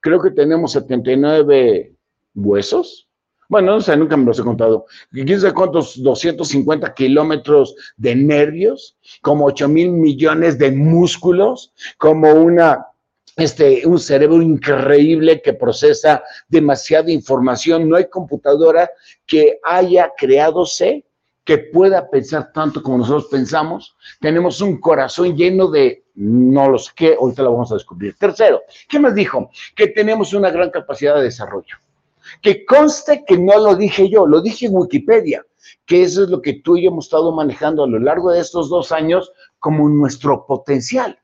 Creo 0.00 0.20
que 0.20 0.32
tenemos 0.32 0.72
79 0.72 1.94
huesos, 2.34 3.03
bueno, 3.54 3.76
no 3.76 3.80
sé, 3.80 3.96
nunca 3.96 4.16
me 4.16 4.24
los 4.24 4.36
he 4.40 4.42
contado. 4.42 4.86
¿Quién 5.12 5.40
sabe 5.40 5.54
cuántos? 5.54 6.02
250 6.02 6.92
kilómetros 6.92 7.76
de 7.96 8.16
nervios, 8.16 8.96
como 9.22 9.44
8 9.44 9.68
mil 9.68 9.92
millones 9.92 10.58
de 10.58 10.72
músculos, 10.72 11.72
como 11.96 12.32
una, 12.32 12.84
este, 13.36 13.86
un 13.86 14.00
cerebro 14.00 14.42
increíble 14.42 15.40
que 15.40 15.52
procesa 15.52 16.24
demasiada 16.48 17.12
información. 17.12 17.88
No 17.88 17.94
hay 17.94 18.08
computadora 18.08 18.90
que 19.24 19.60
haya 19.62 20.10
creado 20.18 20.66
C 20.66 21.04
que 21.44 21.58
pueda 21.58 22.10
pensar 22.10 22.50
tanto 22.52 22.82
como 22.82 22.98
nosotros 22.98 23.28
pensamos. 23.30 23.94
Tenemos 24.20 24.60
un 24.60 24.80
corazón 24.80 25.36
lleno 25.36 25.70
de 25.70 26.06
no 26.16 26.70
lo 26.70 26.78
sé 26.80 26.90
qué, 26.96 27.14
ahorita 27.20 27.44
lo 27.44 27.52
vamos 27.52 27.70
a 27.70 27.74
descubrir. 27.74 28.16
Tercero, 28.18 28.62
¿qué 28.88 28.98
más 28.98 29.14
dijo? 29.14 29.48
Que 29.76 29.86
tenemos 29.86 30.34
una 30.34 30.50
gran 30.50 30.70
capacidad 30.70 31.14
de 31.14 31.22
desarrollo. 31.22 31.76
Que 32.42 32.64
conste 32.64 33.24
que 33.26 33.38
no 33.38 33.58
lo 33.58 33.76
dije 33.76 34.08
yo, 34.08 34.26
lo 34.26 34.40
dije 34.40 34.66
en 34.66 34.76
Wikipedia, 34.76 35.44
que 35.86 36.02
eso 36.02 36.24
es 36.24 36.30
lo 36.30 36.42
que 36.42 36.54
tú 36.54 36.76
y 36.76 36.84
yo 36.84 36.90
hemos 36.90 37.06
estado 37.06 37.32
manejando 37.32 37.84
a 37.84 37.88
lo 37.88 37.98
largo 37.98 38.30
de 38.30 38.40
estos 38.40 38.68
dos 38.68 38.92
años 38.92 39.32
como 39.58 39.88
nuestro 39.88 40.46
potencial. 40.46 41.18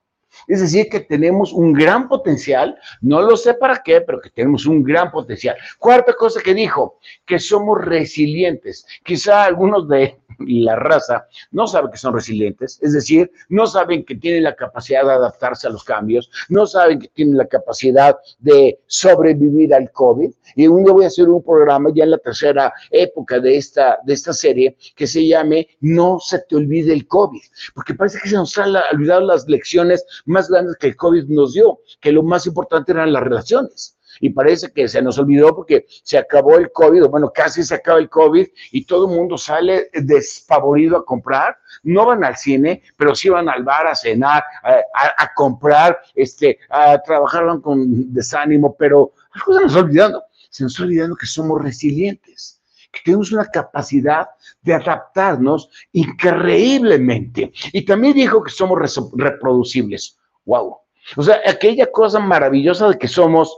Es 0.47 0.61
decir, 0.61 0.89
que 0.89 1.01
tenemos 1.01 1.53
un 1.53 1.73
gran 1.73 2.09
potencial, 2.09 2.79
no 3.01 3.21
lo 3.21 3.37
sé 3.37 3.55
para 3.55 3.83
qué, 3.83 4.01
pero 4.01 4.21
que 4.21 4.31
tenemos 4.31 4.65
un 4.67 4.83
gran 4.83 5.11
potencial. 5.11 5.57
Cuarta 5.79 6.15
cosa 6.15 6.41
que 6.41 6.55
dijo, 6.55 6.99
que 7.27 7.39
somos 7.39 7.81
resilientes. 7.85 8.87
Quizá 9.05 9.45
algunos 9.45 9.89
de 9.89 10.19
la 10.47 10.77
raza 10.77 11.27
no 11.51 11.67
saben 11.67 11.91
que 11.91 11.99
son 11.99 12.15
resilientes, 12.15 12.79
es 12.83 12.93
decir, 12.93 13.31
no 13.49 13.67
saben 13.67 14.05
que 14.05 14.17
tienen 14.17 14.45
la 14.45 14.55
capacidad 14.55 15.05
de 15.05 15.13
adaptarse 15.13 15.67
a 15.67 15.71
los 15.71 15.85
cambios, 15.85 16.31
no 16.49 16.67
saben 16.67 17.01
que 17.01 17.09
tienen 17.09 17.37
la 17.37 17.47
capacidad 17.47 18.17
de 18.39 18.81
sobrevivir 18.87 19.75
al 19.75 19.91
COVID. 19.93 20.31
Y 20.57 20.67
un 20.67 20.85
día 20.85 20.93
voy 20.93 21.05
a 21.05 21.09
hacer 21.09 21.29
un 21.29 21.43
programa 21.43 21.91
ya 21.95 22.05
en 22.05 22.11
la 22.11 22.19
tercera 22.19 22.73
época 22.91 23.39
de 23.39 23.57
esta, 23.57 23.99
de 24.05 24.15
esta 24.15 24.33
serie 24.33 24.77
que 24.97 25.07
se 25.07 25.27
llame 25.27 25.69
No 25.81 26.19
se 26.21 26.41
te 26.41 26.57
olvide 26.57 26.93
el 26.93 27.07
COVID, 27.07 27.43
porque 27.75 27.95
parece 27.95 28.19
que 28.23 28.29
se 28.29 28.37
nos 28.37 28.57
han 28.59 28.75
olvidado 28.93 29.21
las 29.23 29.49
lecciones 29.49 30.05
más 30.27 30.49
grandes 30.49 30.77
que 30.77 30.89
el 30.89 30.97
COVID 30.97 31.25
nos 31.29 31.55
dio, 31.55 31.81
que 32.01 32.13
lo 32.13 32.23
más 32.23 32.47
importante 32.47 32.93
eran 32.93 33.13
las 33.13 33.23
relaciones 33.23 33.97
y 34.21 34.31
parece 34.31 34.71
que 34.71 34.87
se 34.87 35.01
nos 35.01 35.19
olvidó 35.19 35.55
porque 35.57 35.87
se 36.03 36.19
acabó 36.19 36.57
el 36.59 36.71
COVID, 36.71 37.07
bueno, 37.07 37.33
casi 37.35 37.63
se 37.65 37.75
acaba 37.75 37.99
el 37.99 38.11
COVID 38.11 38.47
y 38.71 38.85
todo 38.85 39.11
el 39.11 39.17
mundo 39.17 39.39
sale 39.39 39.89
despavorido 39.95 40.99
a 40.99 41.05
comprar. 41.05 41.57
No 41.83 42.07
van 42.07 42.23
al 42.23 42.37
cine, 42.37 42.83
pero 42.97 43.15
sí 43.15 43.31
van 43.31 43.49
al 43.49 43.65
bar 43.65 43.87
a 43.87 43.95
cenar, 43.95 44.45
a, 44.63 45.35
comprar, 45.35 45.99
este, 46.15 46.59
a 46.69 46.99
trabajar 46.99 47.61
con 47.63 48.13
desánimo, 48.13 48.77
pero 48.79 49.15
algo 49.33 49.55
se 49.55 49.61
nos 49.61 49.73
está 49.73 49.81
olvidando. 49.81 50.23
Se 50.51 50.65
nos 50.65 50.73
está 50.73 50.85
olvidando 50.85 51.17
que 51.17 51.27
somos 51.27 51.63
resilientes, 51.63 52.61
que 52.93 53.01
tenemos 53.05 53.33
una 53.33 53.47
capacidad 53.47 54.29
de 54.63 54.75
adaptarnos 54.75 55.71
increíblemente. 55.93 57.53
Y 57.73 57.85
también 57.85 58.15
dijo 58.15 58.43
que 58.43 58.51
somos 58.51 58.79
reproducibles. 59.15 60.19
¡Wow! 60.45 60.77
O 61.17 61.23
sea, 61.23 61.41
aquella 61.47 61.91
cosa 61.91 62.19
maravillosa 62.19 62.89
de 62.89 62.99
que 62.99 63.09
somos 63.09 63.57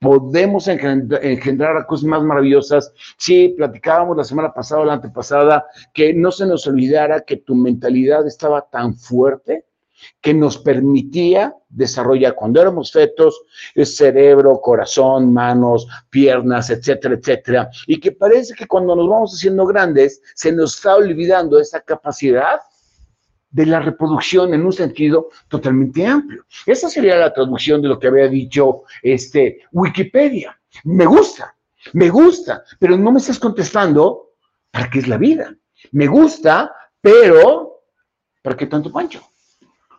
podemos 0.00 0.68
engendrar 0.68 1.86
cosas 1.86 2.04
más 2.04 2.22
maravillosas. 2.22 2.92
Sí, 3.16 3.54
platicábamos 3.56 4.16
la 4.16 4.24
semana 4.24 4.52
pasada 4.52 4.82
o 4.82 4.84
la 4.84 4.94
antepasada 4.94 5.66
que 5.92 6.12
no 6.14 6.30
se 6.30 6.46
nos 6.46 6.66
olvidara 6.66 7.22
que 7.22 7.38
tu 7.38 7.54
mentalidad 7.54 8.26
estaba 8.26 8.68
tan 8.70 8.94
fuerte 8.94 9.64
que 10.20 10.34
nos 10.34 10.58
permitía 10.58 11.54
desarrollar 11.68 12.34
cuando 12.34 12.60
éramos 12.60 12.92
fetos 12.92 13.42
el 13.74 13.86
cerebro, 13.86 14.60
corazón, 14.60 15.32
manos, 15.32 15.86
piernas, 16.10 16.68
etcétera, 16.68 17.14
etcétera, 17.14 17.70
y 17.86 17.98
que 17.98 18.12
parece 18.12 18.54
que 18.54 18.66
cuando 18.66 18.94
nos 18.94 19.08
vamos 19.08 19.34
haciendo 19.34 19.66
grandes 19.66 20.20
se 20.34 20.52
nos 20.52 20.76
está 20.76 20.96
olvidando 20.96 21.58
esa 21.58 21.80
capacidad 21.80 22.60
de 23.56 23.64
la 23.64 23.80
reproducción 23.80 24.52
en 24.52 24.66
un 24.66 24.72
sentido 24.72 25.30
totalmente 25.48 26.06
amplio. 26.06 26.44
Esa 26.66 26.90
sería 26.90 27.16
la 27.16 27.32
traducción 27.32 27.80
de 27.80 27.88
lo 27.88 27.98
que 27.98 28.08
había 28.08 28.28
dicho 28.28 28.82
este, 29.02 29.62
Wikipedia. 29.72 30.60
Me 30.84 31.06
gusta, 31.06 31.56
me 31.94 32.10
gusta, 32.10 32.62
pero 32.78 32.98
no 32.98 33.12
me 33.12 33.18
estás 33.18 33.38
contestando 33.38 34.32
para 34.70 34.90
qué 34.90 34.98
es 34.98 35.08
la 35.08 35.16
vida. 35.16 35.54
Me 35.92 36.06
gusta, 36.06 36.70
pero 37.00 37.80
¿para 38.42 38.58
qué 38.58 38.66
tanto 38.66 38.92
pancho? 38.92 39.22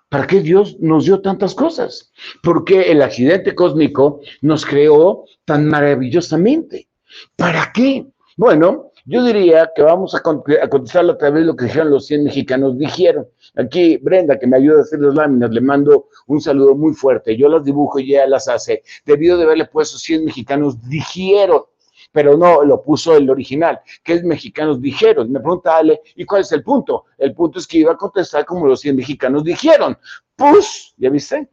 ¿Para 0.07 0.27
qué 0.27 0.39
Dios 0.41 0.77
nos 0.79 1.05
dio 1.05 1.19
tantas 1.21 1.55
cosas? 1.55 2.13
¿Por 2.43 2.63
qué 2.63 2.91
el 2.91 3.01
accidente 3.01 3.55
cósmico 3.55 4.21
nos 4.41 4.67
creó 4.67 5.25
tan 5.45 5.65
maravillosamente? 5.65 6.89
¿Para 7.35 7.71
qué? 7.73 8.05
Bueno, 8.37 8.86
yo 9.07 9.23
diría 9.23 9.71
que 9.73 9.81
vamos 9.81 10.13
a, 10.13 10.21
contestar 10.21 11.09
a 11.09 11.17
través 11.17 11.41
de 11.41 11.47
lo 11.47 11.55
que 11.55 11.65
dijeron 11.65 11.91
los 11.91 12.07
100 12.07 12.25
mexicanos. 12.25 12.77
Dijeron, 12.77 13.25
aquí 13.55 13.95
Brenda, 13.97 14.37
que 14.37 14.45
me 14.45 14.57
ayuda 14.57 14.79
a 14.79 14.81
hacer 14.81 14.99
las 14.99 15.15
láminas, 15.15 15.49
le 15.49 15.61
mando 15.61 16.09
un 16.27 16.41
saludo 16.41 16.75
muy 16.75 16.93
fuerte. 16.93 17.37
Yo 17.37 17.47
las 17.47 17.63
dibujo 17.63 17.99
y 17.99 18.13
ella 18.13 18.27
las 18.27 18.49
hace. 18.49 18.83
Debido 19.05 19.37
de 19.37 19.45
haberle 19.45 19.65
puesto 19.65 19.97
100 19.97 20.25
mexicanos, 20.25 20.81
dijeron 20.89 21.63
pero 22.11 22.37
no 22.37 22.63
lo 22.63 22.81
puso 22.81 23.15
el 23.15 23.29
original, 23.29 23.79
que 24.03 24.13
es 24.13 24.23
mexicanos 24.23 24.81
dijeron. 24.81 25.31
Me 25.31 25.39
pregunta 25.39 25.77
Ale, 25.77 26.01
¿y 26.15 26.25
cuál 26.25 26.41
es 26.41 26.51
el 26.51 26.63
punto? 26.63 27.05
El 27.17 27.33
punto 27.33 27.59
es 27.59 27.67
que 27.67 27.79
iba 27.79 27.91
a 27.91 27.97
contestar 27.97 28.45
como 28.45 28.65
los 28.65 28.79
100 28.79 28.95
mexicanos 28.95 29.43
dijeron. 29.43 29.97
Pus, 30.35 30.95
¿ya 30.97 31.09
viste? 31.09 31.47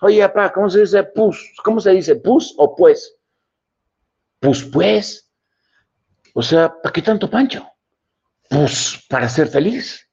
Oye, 0.00 0.20
papá, 0.28 0.52
¿cómo 0.52 0.68
se 0.68 0.80
dice 0.80 1.02
pus? 1.04 1.54
¿Cómo 1.64 1.80
se 1.80 1.90
dice 1.92 2.16
pus 2.16 2.54
o 2.58 2.74
pues? 2.74 3.16
Pues 4.40 4.62
pues. 4.64 5.27
O 6.38 6.42
sea, 6.42 6.72
¿para 6.80 6.92
qué 6.92 7.02
tanto 7.02 7.28
pancho? 7.28 7.66
Pues 8.48 9.04
para 9.08 9.28
ser 9.28 9.48
feliz. 9.48 10.08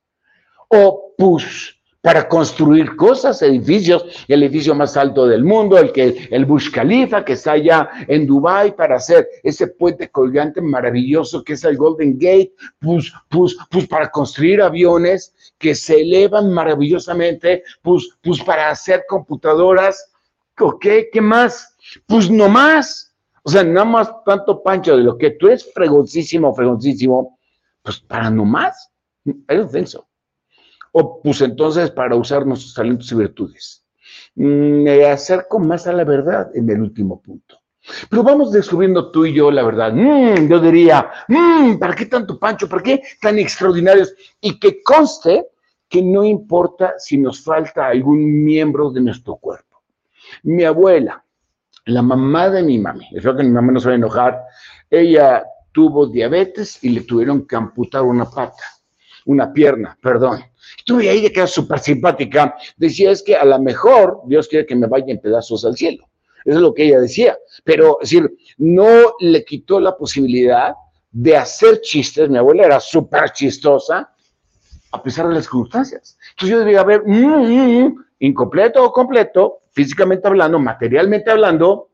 O 0.70 1.14
pues 1.16 1.76
para 2.02 2.28
construir 2.28 2.96
cosas, 2.96 3.44
edificios, 3.44 4.26
el 4.28 4.42
edificio 4.42 4.74
más 4.74 4.98
alto 4.98 5.28
del 5.28 5.44
mundo, 5.44 5.78
el 5.78 5.92
que 5.92 6.28
el 6.32 6.46
Burj 6.46 6.72
Khalifa 6.72 7.24
que 7.24 7.34
está 7.34 7.52
allá 7.52 7.92
en 8.08 8.26
Dubai 8.26 8.76
para 8.76 8.96
hacer 8.96 9.28
ese 9.44 9.68
puente 9.68 10.10
colgante 10.10 10.62
maravilloso 10.62 11.44
que 11.44 11.54
es 11.54 11.64
el 11.64 11.78
Golden 11.78 12.18
Gate, 12.18 12.54
pues, 12.80 13.14
pues, 13.30 13.56
pues 13.70 13.88
para 13.88 14.10
construir 14.10 14.64
aviones 14.64 15.32
que 15.60 15.76
se 15.76 16.02
elevan 16.02 16.52
maravillosamente, 16.52 17.62
pues, 17.84 18.10
pues 18.24 18.42
para 18.42 18.72
hacer 18.72 19.04
computadoras, 19.08 20.12
¿ok? 20.60 20.88
¿Qué 21.14 21.22
más? 21.22 21.76
Pues 22.08 22.32
no 22.32 22.50
más. 22.50 23.05
O 23.46 23.50
sea, 23.50 23.64
nada 23.64 23.86
más 23.86 24.12
tanto 24.26 24.62
pancho 24.62 24.98
de 24.98 25.04
lo 25.04 25.18
que 25.18 25.32
tú 25.32 25.48
eres 25.48 25.72
fregoncísimo, 25.74 26.54
fregoncísimo, 26.54 27.40
pues 27.82 28.00
para 28.00 28.30
no 28.30 28.44
más. 28.44 28.92
Es 29.48 29.60
ofenso 29.60 30.08
o 30.98 31.22
pues 31.22 31.42
entonces 31.42 31.92
para 31.92 32.16
usar 32.16 32.46
nuestros 32.46 32.74
talentos 32.74 33.12
y 33.12 33.16
virtudes. 33.16 33.84
Mm, 34.36 34.84
me 34.84 35.06
acerco 35.06 35.60
más 35.60 35.88
a 35.88 35.94
la 35.94 36.06
verdad 36.06 36.50
en 36.56 36.70
el 36.70 36.82
último 36.82 37.22
punto. 37.22 37.60
Pero 38.10 38.24
vamos 38.24 38.54
descubriendo 38.54 39.12
tú 39.12 39.26
y 39.26 39.34
yo 39.34 39.52
la 39.52 39.64
verdad. 39.64 39.92
Mm, 39.92 40.48
yo 40.48 40.58
diría, 40.62 41.12
mm, 41.28 41.80
¿para 41.80 41.96
qué 41.96 42.06
tanto 42.06 42.40
pancho? 42.40 42.70
¿Para 42.70 42.82
qué 42.82 43.02
tan 43.20 43.38
extraordinarios? 43.38 44.16
Y 44.40 44.58
que 44.58 44.82
conste 44.82 45.48
que 45.90 46.02
no 46.02 46.24
importa 46.24 46.94
si 46.98 47.18
nos 47.18 47.44
falta 47.44 47.88
algún 47.88 48.46
miembro 48.46 48.90
de 48.90 49.02
nuestro 49.02 49.36
cuerpo. 49.36 49.84
Mi 50.44 50.64
abuela, 50.64 51.25
la 51.86 52.02
mamá 52.02 52.50
de 52.50 52.64
mi 52.64 52.80
mami, 52.80 53.08
espero 53.14 53.38
que 53.38 53.44
mi 53.44 53.52
mamá 53.52 53.72
no 53.72 53.80
se 53.80 53.88
va 53.88 53.94
a 53.94 53.98
enojar, 53.98 54.42
ella 54.90 55.44
tuvo 55.72 56.08
diabetes 56.08 56.84
y 56.84 56.90
le 56.90 57.02
tuvieron 57.02 57.46
que 57.46 57.56
amputar 57.56 58.02
una 58.02 58.26
pata, 58.26 58.64
una 59.26 59.52
pierna, 59.52 59.98
perdón. 60.02 60.42
Estuve 60.78 61.10
ahí 61.10 61.22
de 61.22 61.32
que 61.32 61.42
era 61.42 61.48
súper 61.48 61.80
simpática. 61.80 62.56
Decía, 62.78 63.12
es 63.12 63.22
que 63.22 63.36
a 63.36 63.46
lo 63.46 63.60
mejor 63.60 64.22
Dios 64.26 64.48
quiere 64.48 64.66
que 64.66 64.76
me 64.76 64.88
vaya 64.88 65.08
en 65.08 65.20
pedazos 65.20 65.66
al 65.66 65.76
cielo. 65.76 66.08
Eso 66.44 66.58
es 66.58 66.62
lo 66.62 66.74
que 66.74 66.86
ella 66.86 67.00
decía. 67.00 67.38
Pero, 67.64 67.98
es 68.02 68.10
decir, 68.10 68.32
no 68.58 69.14
le 69.20 69.44
quitó 69.44 69.80
la 69.80 69.98
posibilidad 69.98 70.74
de 71.12 71.38
hacer 71.38 71.82
chistes. 71.82 72.30
Mi 72.30 72.38
abuela 72.38 72.66
era 72.66 72.80
súper 72.80 73.32
chistosa, 73.32 74.10
a 74.92 75.04
pesar 75.04 75.28
de 75.28 75.36
las 75.36 75.44
circunstancias. 75.44 76.18
Entonces 76.32 76.50
yo 76.50 76.60
debía 76.60 76.84
ver, 76.84 77.04
mm, 77.06 77.26
mm, 77.26 77.86
mm, 77.86 78.06
incompleto 78.20 78.84
o 78.84 78.92
completo, 78.92 79.60
físicamente 79.76 80.28
hablando, 80.28 80.58
materialmente 80.58 81.30
hablando, 81.30 81.90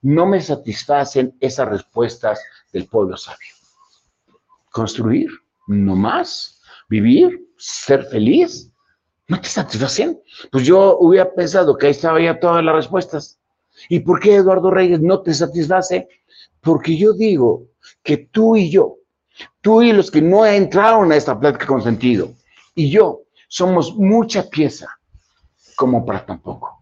no 0.00 0.26
me 0.26 0.40
satisfacen 0.40 1.36
esas 1.38 1.68
respuestas 1.68 2.42
del 2.72 2.86
pueblo 2.86 3.16
sabio. 3.16 3.54
Construir, 4.72 5.28
no 5.68 5.94
más. 5.94 6.60
Vivir, 6.88 7.48
ser 7.58 8.04
feliz, 8.06 8.72
no 9.28 9.40
te 9.40 9.48
satisfacen. 9.48 10.20
Pues 10.50 10.64
yo 10.64 10.98
hubiera 10.98 11.32
pensado 11.32 11.76
que 11.76 11.86
ahí 11.86 11.92
estaba 11.92 12.20
ya 12.20 12.40
todas 12.40 12.64
las 12.64 12.74
respuestas. 12.74 13.38
¿Y 13.88 14.00
por 14.00 14.20
qué 14.20 14.36
Eduardo 14.36 14.70
Reyes 14.70 15.00
no 15.00 15.20
te 15.20 15.34
satisface? 15.34 16.08
Porque 16.60 16.96
yo 16.96 17.12
digo 17.12 17.66
que 18.02 18.16
tú 18.16 18.56
y 18.56 18.70
yo, 18.70 18.96
tú 19.60 19.82
y 19.82 19.92
los 19.92 20.10
que 20.10 20.22
no 20.22 20.46
entraron 20.46 21.12
a 21.12 21.16
esta 21.16 21.38
plática 21.38 21.66
con 21.66 21.82
sentido, 21.82 22.32
y 22.74 22.90
yo 22.90 23.22
somos 23.48 23.94
mucha 23.94 24.48
pieza 24.48 24.88
como 25.76 26.04
para 26.06 26.24
tampoco. 26.24 26.75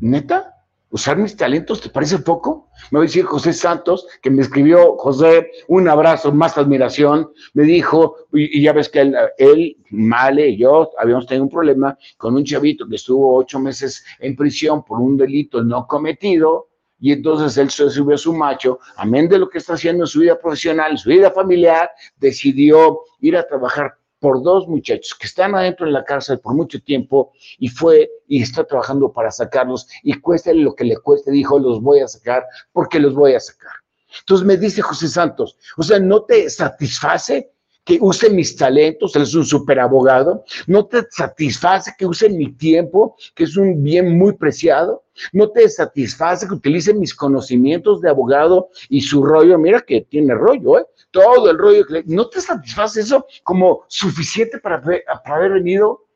¿Neta? 0.00 0.60
usar 0.90 1.16
mis 1.16 1.36
talentos, 1.36 1.80
¿te 1.80 1.88
parece 1.88 2.18
poco? 2.18 2.68
Me 2.90 2.98
voy 2.98 3.06
a 3.06 3.08
decir 3.08 3.24
José 3.24 3.52
Santos, 3.52 4.06
que 4.20 4.30
me 4.30 4.42
escribió, 4.42 4.96
José, 4.96 5.50
un 5.68 5.88
abrazo, 5.88 6.32
más 6.32 6.58
admiración, 6.58 7.30
me 7.54 7.62
dijo, 7.62 8.16
y, 8.32 8.60
ya 8.60 8.72
ves 8.72 8.88
que 8.88 9.00
él, 9.00 9.16
él, 9.38 9.76
Male 9.90 10.50
y 10.50 10.58
yo 10.58 10.90
habíamos 10.98 11.26
tenido 11.26 11.44
un 11.44 11.50
problema 11.50 11.96
con 12.16 12.36
un 12.36 12.44
chavito 12.44 12.88
que 12.88 12.96
estuvo 12.96 13.36
ocho 13.36 13.58
meses 13.58 14.04
en 14.20 14.36
prisión 14.36 14.84
por 14.84 15.00
un 15.00 15.16
delito 15.16 15.62
no 15.62 15.86
cometido, 15.86 16.68
y 17.00 17.12
entonces 17.12 17.56
él 17.56 17.70
se 17.70 17.88
subió 17.88 18.14
a 18.14 18.18
su 18.18 18.34
macho, 18.34 18.78
amén 18.96 19.28
de 19.28 19.38
lo 19.38 19.48
que 19.48 19.58
está 19.58 19.74
haciendo 19.74 20.04
en 20.04 20.08
su 20.08 20.20
vida 20.20 20.38
profesional, 20.38 20.92
en 20.92 20.98
su 20.98 21.08
vida 21.08 21.30
familiar, 21.30 21.90
decidió 22.18 23.00
ir 23.20 23.36
a 23.36 23.46
trabajar 23.46 23.99
por 24.20 24.42
dos 24.42 24.68
muchachos 24.68 25.14
que 25.18 25.26
están 25.26 25.54
adentro 25.54 25.86
de 25.86 25.92
la 25.92 26.04
cárcel 26.04 26.38
por 26.38 26.54
mucho 26.54 26.80
tiempo 26.80 27.32
y 27.58 27.68
fue 27.68 28.08
y 28.28 28.42
está 28.42 28.64
trabajando 28.64 29.12
para 29.12 29.30
sacarlos 29.30 29.88
y 30.02 30.14
cueste 30.14 30.54
lo 30.54 30.74
que 30.74 30.84
le 30.84 30.96
cueste, 30.98 31.30
dijo, 31.32 31.58
los 31.58 31.82
voy 31.82 32.00
a 32.00 32.08
sacar 32.08 32.46
porque 32.72 33.00
los 33.00 33.14
voy 33.14 33.34
a 33.34 33.40
sacar. 33.40 33.72
Entonces 34.20 34.46
me 34.46 34.56
dice 34.56 34.82
José 34.82 35.08
Santos, 35.08 35.56
o 35.76 35.82
sea, 35.82 35.98
¿no 35.98 36.22
te 36.24 36.48
satisface 36.50 37.50
que 37.84 37.98
use 38.00 38.30
mis 38.30 38.56
talentos? 38.56 39.16
Él 39.16 39.22
es 39.22 39.34
un 39.34 39.44
super 39.44 39.80
abogado. 39.80 40.44
¿No 40.66 40.86
te 40.86 41.02
satisface 41.10 41.92
que 41.98 42.06
use 42.06 42.28
mi 42.28 42.52
tiempo, 42.52 43.16
que 43.34 43.44
es 43.44 43.56
un 43.56 43.82
bien 43.82 44.16
muy 44.16 44.34
preciado? 44.34 45.04
¿No 45.32 45.50
te 45.50 45.68
satisface 45.68 46.46
que 46.46 46.54
utilice 46.54 46.94
mis 46.94 47.14
conocimientos 47.14 48.00
de 48.00 48.10
abogado 48.10 48.70
y 48.88 49.00
su 49.00 49.24
rollo? 49.24 49.58
Mira 49.58 49.80
que 49.80 50.02
tiene 50.02 50.34
rollo, 50.34 50.78
¿eh? 50.78 50.86
todo 51.10 51.50
el 51.50 51.58
rollo. 51.58 51.84
¿No 52.06 52.28
te 52.28 52.40
satisface 52.40 53.00
eso 53.00 53.26
como 53.42 53.84
suficiente 53.88 54.58
para, 54.58 54.80
para 54.80 55.36
haber 55.36 55.52
venido 55.52 56.06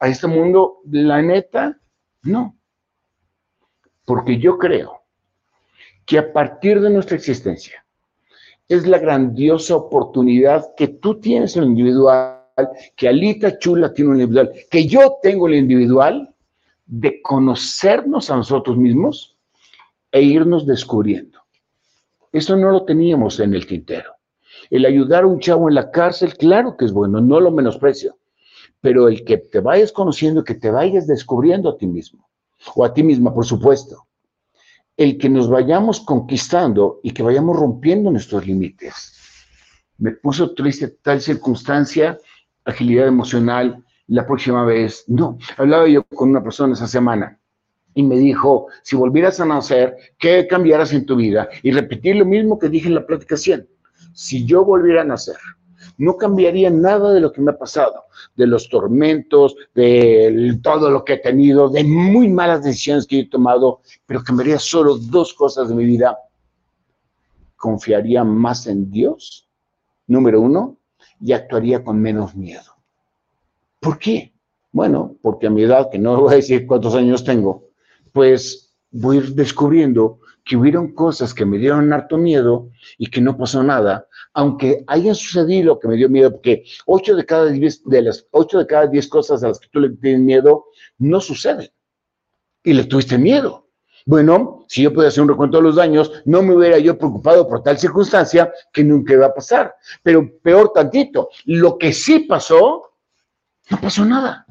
a 0.00 0.08
este 0.08 0.26
mundo? 0.26 0.80
La 0.90 1.22
neta, 1.22 1.78
no. 2.22 2.56
Porque 4.04 4.38
yo 4.38 4.58
creo 4.58 5.02
que 6.04 6.18
a 6.18 6.32
partir 6.32 6.80
de 6.80 6.90
nuestra 6.90 7.16
existencia 7.16 7.81
es 8.68 8.86
la 8.86 8.98
grandiosa 8.98 9.76
oportunidad 9.76 10.74
que 10.76 10.88
tú 10.88 11.20
tienes 11.20 11.56
en 11.56 11.62
lo 11.62 11.68
individual, 11.68 12.38
que 12.96 13.08
Alita 13.08 13.58
Chula 13.58 13.92
tiene 13.92 14.10
un 14.10 14.20
individual, 14.20 14.52
que 14.70 14.86
yo 14.86 15.18
tengo 15.22 15.46
el 15.48 15.54
individual 15.54 16.34
de 16.86 17.20
conocernos 17.22 18.30
a 18.30 18.36
nosotros 18.36 18.76
mismos 18.76 19.36
e 20.10 20.22
irnos 20.22 20.66
descubriendo. 20.66 21.40
Eso 22.32 22.56
no 22.56 22.70
lo 22.70 22.84
teníamos 22.84 23.40
en 23.40 23.54
el 23.54 23.66
tintero. 23.66 24.14
El 24.70 24.86
ayudar 24.86 25.24
a 25.24 25.26
un 25.26 25.38
chavo 25.38 25.68
en 25.68 25.74
la 25.74 25.90
cárcel, 25.90 26.34
claro 26.36 26.76
que 26.76 26.86
es 26.86 26.92
bueno, 26.92 27.20
no 27.20 27.40
lo 27.40 27.50
menosprecio, 27.50 28.16
pero 28.80 29.08
el 29.08 29.24
que 29.24 29.38
te 29.38 29.60
vayas 29.60 29.92
conociendo, 29.92 30.44
que 30.44 30.54
te 30.54 30.70
vayas 30.70 31.06
descubriendo 31.06 31.68
a 31.70 31.76
ti 31.76 31.86
mismo, 31.86 32.28
o 32.74 32.84
a 32.84 32.92
ti 32.92 33.02
misma, 33.02 33.34
por 33.34 33.44
supuesto, 33.44 34.06
el 34.96 35.18
que 35.18 35.28
nos 35.28 35.48
vayamos 35.48 36.00
conquistando 36.00 37.00
y 37.02 37.12
que 37.12 37.22
vayamos 37.22 37.56
rompiendo 37.56 38.10
nuestros 38.10 38.46
límites. 38.46 39.18
Me 39.98 40.12
puso 40.12 40.54
triste 40.54 40.88
tal 41.02 41.20
circunstancia, 41.20 42.18
agilidad 42.64 43.06
emocional, 43.06 43.84
la 44.08 44.26
próxima 44.26 44.64
vez. 44.64 45.04
No, 45.08 45.38
hablaba 45.56 45.88
yo 45.88 46.02
con 46.04 46.30
una 46.30 46.42
persona 46.42 46.74
esa 46.74 46.86
semana 46.86 47.38
y 47.94 48.02
me 48.02 48.16
dijo, 48.16 48.68
si 48.82 48.96
volvieras 48.96 49.40
a 49.40 49.46
nacer, 49.46 49.96
¿qué 50.18 50.46
cambiaras 50.46 50.92
en 50.92 51.06
tu 51.06 51.16
vida? 51.16 51.48
Y 51.62 51.70
repetir 51.72 52.16
lo 52.16 52.24
mismo 52.24 52.58
que 52.58 52.68
dije 52.68 52.88
en 52.88 52.94
la 52.94 53.06
plática 53.06 53.36
100 53.36 53.68
si 54.12 54.44
yo 54.44 54.64
volviera 54.64 55.02
a 55.02 55.04
nacer, 55.04 55.36
no 56.02 56.16
cambiaría 56.16 56.68
nada 56.68 57.12
de 57.12 57.20
lo 57.20 57.30
que 57.32 57.40
me 57.40 57.52
ha 57.52 57.56
pasado, 57.56 58.06
de 58.34 58.48
los 58.48 58.68
tormentos, 58.68 59.54
de 59.72 60.58
todo 60.60 60.90
lo 60.90 61.04
que 61.04 61.12
he 61.12 61.18
tenido, 61.18 61.68
de 61.68 61.84
muy 61.84 62.28
malas 62.28 62.64
decisiones 62.64 63.06
que 63.06 63.20
he 63.20 63.28
tomado, 63.28 63.82
pero 64.04 64.24
cambiaría 64.24 64.58
solo 64.58 64.96
dos 64.96 65.32
cosas 65.32 65.68
de 65.68 65.76
mi 65.76 65.84
vida. 65.84 66.18
Confiaría 67.54 68.24
más 68.24 68.66
en 68.66 68.90
Dios, 68.90 69.48
número 70.08 70.40
uno, 70.40 70.76
y 71.20 71.34
actuaría 71.34 71.84
con 71.84 72.02
menos 72.02 72.34
miedo. 72.34 72.72
¿Por 73.78 73.96
qué? 73.96 74.32
Bueno, 74.72 75.14
porque 75.22 75.46
a 75.46 75.50
mi 75.50 75.62
edad, 75.62 75.88
que 75.88 76.00
no 76.00 76.20
voy 76.20 76.32
a 76.32 76.36
decir 76.36 76.66
cuántos 76.66 76.96
años 76.96 77.22
tengo, 77.22 77.68
pues 78.10 78.74
voy 78.90 79.18
a 79.18 79.20
ir 79.20 79.34
descubriendo 79.36 80.18
que 80.44 80.56
hubieron 80.56 80.92
cosas 80.92 81.34
que 81.34 81.44
me 81.44 81.58
dieron 81.58 81.92
harto 81.92 82.18
miedo 82.18 82.70
y 82.98 83.06
que 83.08 83.20
no 83.20 83.36
pasó 83.36 83.62
nada, 83.62 84.08
aunque 84.34 84.84
haya 84.86 85.14
sucedido 85.14 85.74
lo 85.74 85.78
que 85.78 85.88
me 85.88 85.96
dio 85.96 86.08
miedo, 86.08 86.32
porque 86.32 86.64
ocho 86.86 87.14
de 87.14 87.24
cada 87.24 87.46
diez, 87.46 87.82
de 87.84 88.02
las 88.02 88.26
ocho 88.30 88.58
de 88.58 88.66
cada 88.66 88.86
diez 88.86 89.08
cosas 89.08 89.44
a 89.44 89.48
las 89.48 89.60
que 89.60 89.68
tú 89.68 89.80
le 89.80 89.90
tienes 89.90 90.20
miedo 90.20 90.66
no 90.98 91.20
suceden. 91.20 91.70
Y 92.64 92.72
le 92.74 92.84
tuviste 92.84 93.18
miedo. 93.18 93.68
Bueno, 94.04 94.64
si 94.68 94.82
yo 94.82 94.92
pudiera 94.92 95.08
hacer 95.08 95.22
un 95.22 95.28
recuento 95.28 95.58
de 95.58 95.62
los 95.62 95.76
daños, 95.76 96.10
no 96.24 96.42
me 96.42 96.54
hubiera 96.54 96.78
yo 96.78 96.98
preocupado 96.98 97.48
por 97.48 97.62
tal 97.62 97.78
circunstancia 97.78 98.52
que 98.72 98.82
nunca 98.82 99.12
iba 99.12 99.26
a 99.26 99.34
pasar. 99.34 99.74
Pero 100.02 100.28
peor 100.42 100.72
tantito, 100.72 101.28
lo 101.44 101.78
que 101.78 101.92
sí 101.92 102.20
pasó, 102.20 102.94
no 103.70 103.80
pasó 103.80 104.04
nada. 104.04 104.44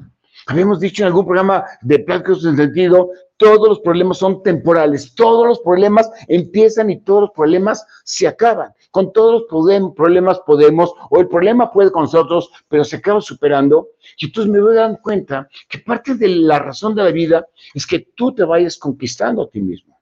Habíamos 0.46 0.80
dicho 0.80 1.02
en 1.02 1.08
algún 1.08 1.24
programa 1.24 1.64
de 1.82 2.00
Pláticos 2.00 2.44
en 2.44 2.56
Sentido 2.56 3.10
todos 3.42 3.68
los 3.68 3.80
problemas 3.80 4.18
son 4.18 4.40
temporales, 4.44 5.16
todos 5.16 5.48
los 5.48 5.60
problemas 5.60 6.08
empiezan 6.28 6.90
y 6.90 7.00
todos 7.00 7.22
los 7.22 7.30
problemas 7.32 7.84
se 8.04 8.28
acaban. 8.28 8.72
Con 8.92 9.12
todos 9.12 9.42
los 9.50 9.92
problemas 9.96 10.38
podemos, 10.46 10.94
o 11.10 11.18
el 11.18 11.26
problema 11.26 11.72
puede 11.72 11.90
con 11.90 12.02
nosotros, 12.02 12.50
pero 12.68 12.84
se 12.84 12.96
acaba 12.96 13.20
superando. 13.20 13.88
Y 14.18 14.26
entonces 14.26 14.52
me 14.52 14.60
voy 14.60 14.76
dando 14.76 15.00
cuenta 15.02 15.48
que 15.68 15.80
parte 15.80 16.14
de 16.14 16.28
la 16.28 16.60
razón 16.60 16.94
de 16.94 17.02
la 17.02 17.10
vida 17.10 17.44
es 17.74 17.84
que 17.84 18.06
tú 18.14 18.32
te 18.32 18.44
vayas 18.44 18.78
conquistando 18.78 19.42
a 19.42 19.50
ti 19.50 19.60
mismo. 19.60 20.00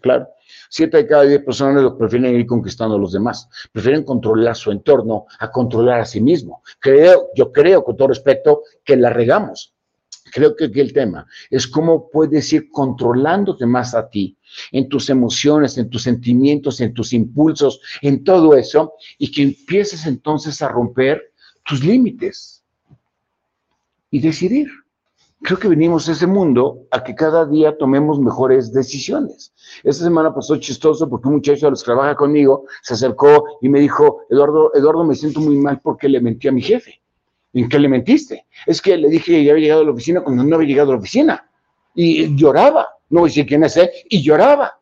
Claro, 0.00 0.28
siete 0.70 0.96
de 0.96 1.06
cada 1.06 1.24
diez 1.24 1.42
personas 1.42 1.82
lo 1.82 1.98
prefieren 1.98 2.34
ir 2.34 2.46
conquistando 2.46 2.96
a 2.96 2.98
los 2.98 3.12
demás, 3.12 3.46
prefieren 3.72 4.04
controlar 4.04 4.56
su 4.56 4.70
entorno 4.70 5.26
a 5.38 5.50
controlar 5.50 6.00
a 6.00 6.04
sí 6.06 6.20
mismo. 6.20 6.62
Creo, 6.78 7.28
yo 7.34 7.52
creo, 7.52 7.84
con 7.84 7.94
todo 7.94 8.08
respeto, 8.08 8.62
que 8.82 8.96
la 8.96 9.10
regamos 9.10 9.73
creo 10.34 10.56
que 10.56 10.64
aquí 10.64 10.80
el 10.80 10.92
tema 10.92 11.26
es 11.48 11.68
cómo 11.68 12.10
puedes 12.10 12.52
ir 12.52 12.68
controlándote 12.70 13.66
más 13.66 13.94
a 13.94 14.10
ti, 14.10 14.36
en 14.72 14.88
tus 14.88 15.08
emociones, 15.08 15.78
en 15.78 15.88
tus 15.88 16.02
sentimientos, 16.02 16.80
en 16.80 16.92
tus 16.92 17.12
impulsos, 17.12 17.80
en 18.02 18.24
todo 18.24 18.56
eso, 18.56 18.94
y 19.16 19.30
que 19.30 19.42
empieces 19.42 20.06
entonces 20.06 20.60
a 20.60 20.68
romper 20.68 21.22
tus 21.64 21.84
límites 21.84 22.64
y 24.10 24.18
decidir. 24.18 24.68
Creo 25.40 25.58
que 25.58 25.68
venimos 25.68 26.08
a 26.08 26.12
ese 26.12 26.26
mundo 26.26 26.86
a 26.90 27.04
que 27.04 27.14
cada 27.14 27.46
día 27.46 27.76
tomemos 27.78 28.18
mejores 28.18 28.72
decisiones. 28.72 29.52
Esta 29.84 30.02
semana 30.02 30.34
pasó 30.34 30.56
chistoso 30.56 31.08
porque 31.08 31.28
un 31.28 31.34
muchacho 31.34 31.66
de 31.66 31.70
los 31.70 31.82
que 31.82 31.92
trabaja 31.92 32.16
conmigo 32.16 32.64
se 32.82 32.94
acercó 32.94 33.44
y 33.60 33.68
me 33.68 33.78
dijo, 33.78 34.22
Eduardo, 34.30 34.72
Eduardo, 34.74 35.04
me 35.04 35.14
siento 35.14 35.40
muy 35.40 35.58
mal 35.58 35.80
porque 35.80 36.08
le 36.08 36.20
mentí 36.20 36.48
a 36.48 36.52
mi 36.52 36.62
jefe. 36.62 37.03
¿En 37.54 37.68
qué 37.68 37.78
le 37.78 37.88
mentiste? 37.88 38.46
Es 38.66 38.82
que 38.82 38.96
le 38.96 39.08
dije 39.08 39.32
que 39.32 39.44
ya 39.44 39.52
había 39.52 39.62
llegado 39.62 39.82
a 39.82 39.84
la 39.84 39.92
oficina 39.92 40.20
cuando 40.22 40.42
no 40.42 40.56
había 40.56 40.68
llegado 40.68 40.90
a 40.90 40.94
la 40.94 40.98
oficina. 40.98 41.48
Y 41.94 42.34
lloraba. 42.36 42.88
No 43.08 43.20
voy 43.20 43.40
a 43.40 43.46
quién 43.46 43.62
es 43.62 43.76
él. 43.76 43.88
Y 44.08 44.22
lloraba. 44.22 44.80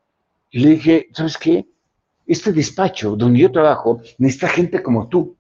Y 0.51 0.61
le 0.61 0.71
dije, 0.71 1.09
¿sabes 1.13 1.37
qué? 1.37 1.67
Este 2.27 2.53
despacho 2.53 3.15
donde 3.15 3.41
yo 3.41 3.53
trabajo 3.53 4.01
necesita 4.17 4.49
gente 4.49 4.83
como 4.83 5.09
tú. 5.09 5.37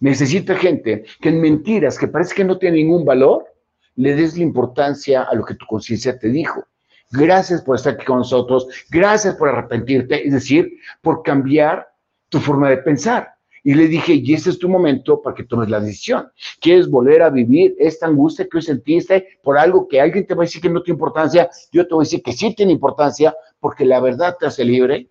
Necesita 0.00 0.56
gente 0.56 1.04
que 1.20 1.28
en 1.28 1.40
mentiras, 1.40 1.96
que 1.96 2.08
parece 2.08 2.34
que 2.34 2.44
no 2.44 2.58
tiene 2.58 2.78
ningún 2.78 3.04
valor, 3.04 3.46
le 3.94 4.16
des 4.16 4.36
la 4.36 4.42
importancia 4.42 5.22
a 5.22 5.34
lo 5.34 5.44
que 5.44 5.54
tu 5.54 5.66
conciencia 5.66 6.18
te 6.18 6.28
dijo. 6.28 6.64
Gracias 7.10 7.62
por 7.62 7.76
estar 7.76 7.94
aquí 7.94 8.04
con 8.04 8.18
nosotros. 8.18 8.66
Gracias 8.90 9.36
por 9.36 9.48
arrepentirte, 9.48 10.26
es 10.26 10.32
decir, 10.32 10.78
por 11.00 11.22
cambiar 11.22 11.88
tu 12.28 12.40
forma 12.40 12.68
de 12.68 12.78
pensar. 12.78 13.33
Y 13.66 13.72
le 13.72 13.88
dije, 13.88 14.20
y 14.22 14.34
ese 14.34 14.50
es 14.50 14.58
tu 14.58 14.68
momento 14.68 15.22
para 15.22 15.34
que 15.34 15.44
tomes 15.44 15.70
la 15.70 15.80
decisión. 15.80 16.30
¿Quieres 16.60 16.88
volver 16.88 17.22
a 17.22 17.30
vivir 17.30 17.74
esta 17.78 18.06
angustia 18.06 18.46
que 18.46 18.58
hoy 18.58 18.62
sentiste 18.62 19.38
por 19.42 19.56
algo 19.56 19.88
que 19.88 20.02
alguien 20.02 20.26
te 20.26 20.34
va 20.34 20.42
a 20.42 20.46
decir 20.46 20.60
que 20.60 20.68
no 20.68 20.82
tiene 20.82 20.96
importancia? 20.96 21.48
Yo 21.72 21.86
te 21.88 21.94
voy 21.94 22.02
a 22.02 22.06
decir 22.06 22.22
que 22.22 22.34
sí 22.34 22.54
tiene 22.54 22.72
importancia 22.72 23.34
porque 23.58 23.86
la 23.86 24.00
verdad 24.00 24.36
te 24.38 24.44
hace 24.44 24.66
libre. 24.66 25.08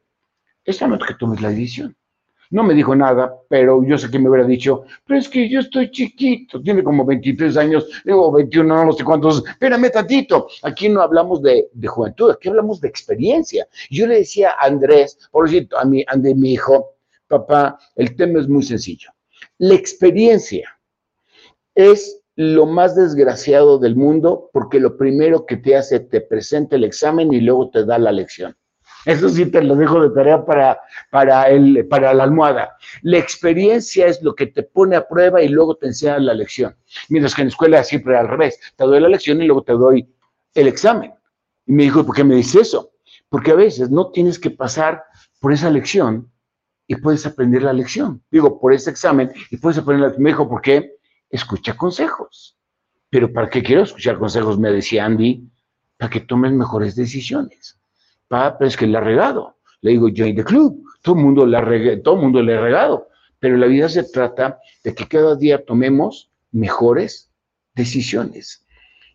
Es 0.63 0.79
momento 0.83 1.05
que 1.07 1.15
tomes 1.15 1.41
la 1.41 1.49
decisión. 1.49 1.97
No 2.51 2.61
me 2.61 2.75
dijo 2.75 2.95
nada, 2.95 3.35
pero 3.49 3.83
yo 3.83 3.97
sé 3.97 4.11
que 4.11 4.19
me 4.19 4.29
hubiera 4.29 4.45
dicho, 4.45 4.83
pero 5.07 5.19
es 5.19 5.27
que 5.27 5.49
yo 5.49 5.61
estoy 5.61 5.89
chiquito, 5.89 6.61
tiene 6.61 6.83
como 6.83 7.03
23 7.03 7.57
años, 7.57 7.87
digo 8.05 8.31
21, 8.31 8.85
no 8.85 8.93
sé 8.93 9.03
cuántos, 9.03 9.43
espérame 9.43 9.89
tantito, 9.89 10.47
aquí 10.61 10.87
no 10.87 11.01
hablamos 11.01 11.41
de, 11.41 11.69
juventud, 11.87 12.29
aquí 12.29 12.49
hablamos 12.49 12.79
de 12.79 12.89
experiencia. 12.89 13.67
Yo 13.89 14.05
le 14.05 14.17
decía 14.17 14.51
a 14.51 14.67
Andrés, 14.67 15.17
por 15.31 15.49
cierto, 15.49 15.79
a 15.79 15.85
mi, 15.85 16.05
a 16.07 16.15
mi 16.15 16.53
hijo, 16.53 16.92
papá, 17.33 17.79
el 17.95 18.15
tema 18.15 18.39
es 18.39 18.47
muy 18.47 18.63
sencillo. 18.63 19.09
La 19.57 19.73
experiencia 19.73 20.69
es 21.75 22.21
lo 22.35 22.65
más 22.65 22.95
desgraciado 22.95 23.77
del 23.77 23.95
mundo 23.95 24.49
porque 24.53 24.79
lo 24.79 24.97
primero 24.97 25.45
que 25.45 25.57
te 25.57 25.75
hace, 25.75 25.99
te 25.99 26.21
presenta 26.21 26.75
el 26.75 26.83
examen 26.83 27.33
y 27.33 27.41
luego 27.41 27.69
te 27.69 27.85
da 27.85 27.97
la 27.97 28.11
lección. 28.11 28.55
Eso 29.05 29.27
sí 29.27 29.45
te 29.47 29.61
lo 29.61 29.75
dejo 29.75 30.01
de 30.01 30.15
tarea 30.15 30.45
para, 30.45 30.79
para, 31.11 31.49
el, 31.49 31.85
para 31.87 32.13
la 32.13 32.23
almohada. 32.23 32.77
La 33.01 33.17
experiencia 33.17 34.07
es 34.07 34.21
lo 34.21 34.33
que 34.33 34.47
te 34.47 34.63
pone 34.63 34.95
a 34.95 35.07
prueba 35.07 35.41
y 35.41 35.49
luego 35.49 35.75
te 35.75 35.87
enseña 35.87 36.19
la 36.19 36.33
lección. 36.33 36.75
Mientras 37.09 37.35
que 37.35 37.41
en 37.41 37.47
la 37.47 37.51
escuela 37.51 37.83
siempre 37.83 38.17
al 38.17 38.29
revés. 38.29 38.59
Te 38.77 38.85
doy 38.85 39.01
la 39.01 39.09
lección 39.09 39.41
y 39.41 39.45
luego 39.45 39.63
te 39.63 39.73
doy 39.73 40.07
el 40.53 40.67
examen. 40.67 41.13
Y 41.65 41.73
me 41.73 41.83
dijo, 41.83 42.05
¿por 42.05 42.15
qué 42.15 42.23
me 42.23 42.35
dice 42.35 42.61
eso? 42.61 42.91
Porque 43.27 43.51
a 43.51 43.55
veces 43.55 43.89
no 43.89 44.11
tienes 44.11 44.39
que 44.39 44.51
pasar 44.51 45.03
por 45.39 45.51
esa 45.51 45.69
lección 45.69 46.31
y 46.87 46.95
puedes 46.95 47.25
aprender 47.25 47.63
la 47.63 47.73
lección. 47.73 48.21
Digo, 48.29 48.59
por 48.59 48.73
ese 48.73 48.89
examen 48.89 49.31
y 49.49 49.57
puedes 49.57 49.77
aprender 49.77 50.01
la 50.01 50.07
lección. 50.07 50.23
Me 50.23 50.29
dijo, 50.31 50.49
¿por 50.49 50.61
qué? 50.61 50.95
Escucha 51.29 51.75
consejos. 51.75 52.57
Pero 53.09 53.31
¿para 53.31 53.49
qué 53.49 53.63
quiero 53.63 53.83
escuchar 53.83 54.17
consejos? 54.17 54.59
Me 54.59 54.71
decía 54.71 55.05
Andy, 55.05 55.47
para 55.97 56.09
que 56.09 56.21
tomes 56.21 56.51
mejores 56.51 56.95
decisiones. 56.95 57.79
Pa, 58.27 58.57
pero 58.57 58.67
es 58.67 58.77
que 58.77 58.87
le 58.87 58.97
ha 58.97 59.01
regado. 59.01 59.57
Le 59.81 59.91
digo, 59.91 60.07
join 60.15 60.35
the 60.35 60.43
club. 60.43 60.83
Todo 61.01 61.15
el 61.15 61.21
mundo 61.21 61.45
le 61.45 61.57
ha 61.57 62.01
todo 62.01 62.17
mundo 62.17 62.41
le 62.41 62.55
ha 62.55 62.61
regado. 62.61 63.09
Pero 63.39 63.57
la 63.57 63.67
vida 63.67 63.89
se 63.89 64.03
trata 64.03 64.59
de 64.83 64.95
que 64.95 65.07
cada 65.07 65.35
día 65.35 65.63
tomemos 65.63 66.31
mejores 66.51 67.29
decisiones. 67.75 68.65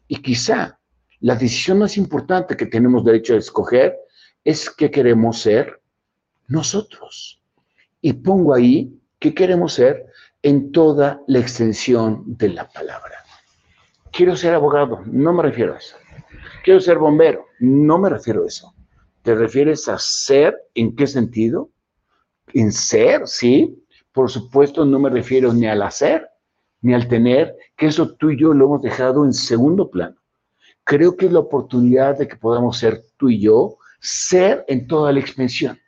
Y 0.06 0.16
quizá 0.16 0.78
la 1.20 1.34
decisión 1.34 1.78
más 1.78 1.96
importante 1.96 2.56
que 2.56 2.66
tenemos 2.66 3.04
derecho 3.04 3.34
a 3.34 3.38
escoger 3.38 3.96
es 4.44 4.70
qué 4.70 4.90
queremos 4.90 5.40
ser 5.40 5.80
nosotros 6.46 7.37
y 8.00 8.12
pongo 8.12 8.54
ahí 8.54 8.98
qué 9.18 9.34
queremos 9.34 9.74
ser 9.74 10.06
en 10.42 10.72
toda 10.72 11.22
la 11.26 11.38
extensión 11.38 12.22
de 12.26 12.50
la 12.50 12.68
palabra. 12.68 13.24
Quiero 14.12 14.36
ser 14.36 14.54
abogado, 14.54 15.02
no 15.06 15.32
me 15.32 15.42
refiero 15.42 15.74
a 15.74 15.78
eso. 15.78 15.96
Quiero 16.64 16.80
ser 16.80 16.98
bombero, 16.98 17.46
no 17.60 17.98
me 17.98 18.08
refiero 18.08 18.44
a 18.44 18.46
eso. 18.46 18.74
¿Te 19.22 19.34
refieres 19.34 19.88
a 19.88 19.98
ser? 19.98 20.56
¿En 20.74 20.94
qué 20.94 21.06
sentido? 21.06 21.70
En 22.52 22.72
ser, 22.72 23.26
sí. 23.26 23.84
Por 24.12 24.30
supuesto, 24.30 24.84
no 24.84 24.98
me 24.98 25.10
refiero 25.10 25.52
ni 25.52 25.66
al 25.66 25.82
hacer, 25.82 26.28
ni 26.80 26.94
al 26.94 27.08
tener, 27.08 27.54
que 27.76 27.86
eso 27.86 28.14
tú 28.14 28.30
y 28.30 28.40
yo 28.40 28.54
lo 28.54 28.66
hemos 28.66 28.82
dejado 28.82 29.24
en 29.24 29.32
segundo 29.32 29.90
plano. 29.90 30.16
Creo 30.84 31.16
que 31.16 31.26
es 31.26 31.32
la 31.32 31.40
oportunidad 31.40 32.16
de 32.18 32.26
que 32.26 32.36
podamos 32.36 32.78
ser 32.78 33.04
tú 33.16 33.28
y 33.28 33.40
yo, 33.40 33.76
ser 34.00 34.64
en 34.68 34.86
toda 34.86 35.12
la 35.12 35.20
extensión 35.20 35.78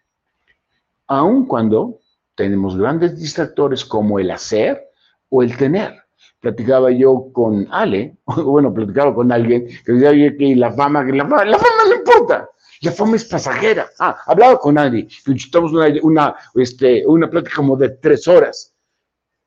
aun 1.10 1.44
cuando 1.44 2.00
tenemos 2.36 2.76
grandes 2.76 3.18
distractores 3.18 3.84
como 3.84 4.18
el 4.20 4.30
hacer 4.30 4.80
o 5.28 5.42
el 5.42 5.56
tener. 5.56 5.92
Platicaba 6.38 6.90
yo 6.92 7.30
con 7.32 7.66
Ale, 7.70 8.16
bueno, 8.26 8.72
platicaba 8.72 9.14
con 9.14 9.30
alguien 9.32 9.66
que 9.84 9.92
decía 9.92 10.36
que 10.36 10.56
la 10.56 10.72
fama, 10.72 11.04
que 11.04 11.12
la 11.12 11.24
fama, 11.24 11.44
la 11.44 11.58
fama 11.58 11.82
no 11.88 11.96
importa, 11.96 12.48
la 12.82 12.92
fama 12.92 13.16
es 13.16 13.24
pasajera. 13.24 13.88
Ah, 13.98 14.16
hablaba 14.24 14.58
con 14.58 14.78
Andy, 14.78 15.08
estamos 15.34 15.72
una, 15.72 15.88
una, 16.02 16.34
este, 16.54 17.04
una 17.06 17.28
plática 17.28 17.56
como 17.56 17.76
de 17.76 17.90
tres 17.90 18.28
horas. 18.28 18.72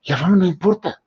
La 0.03 0.17
fama 0.17 0.35
no 0.35 0.45
importa, 0.45 1.01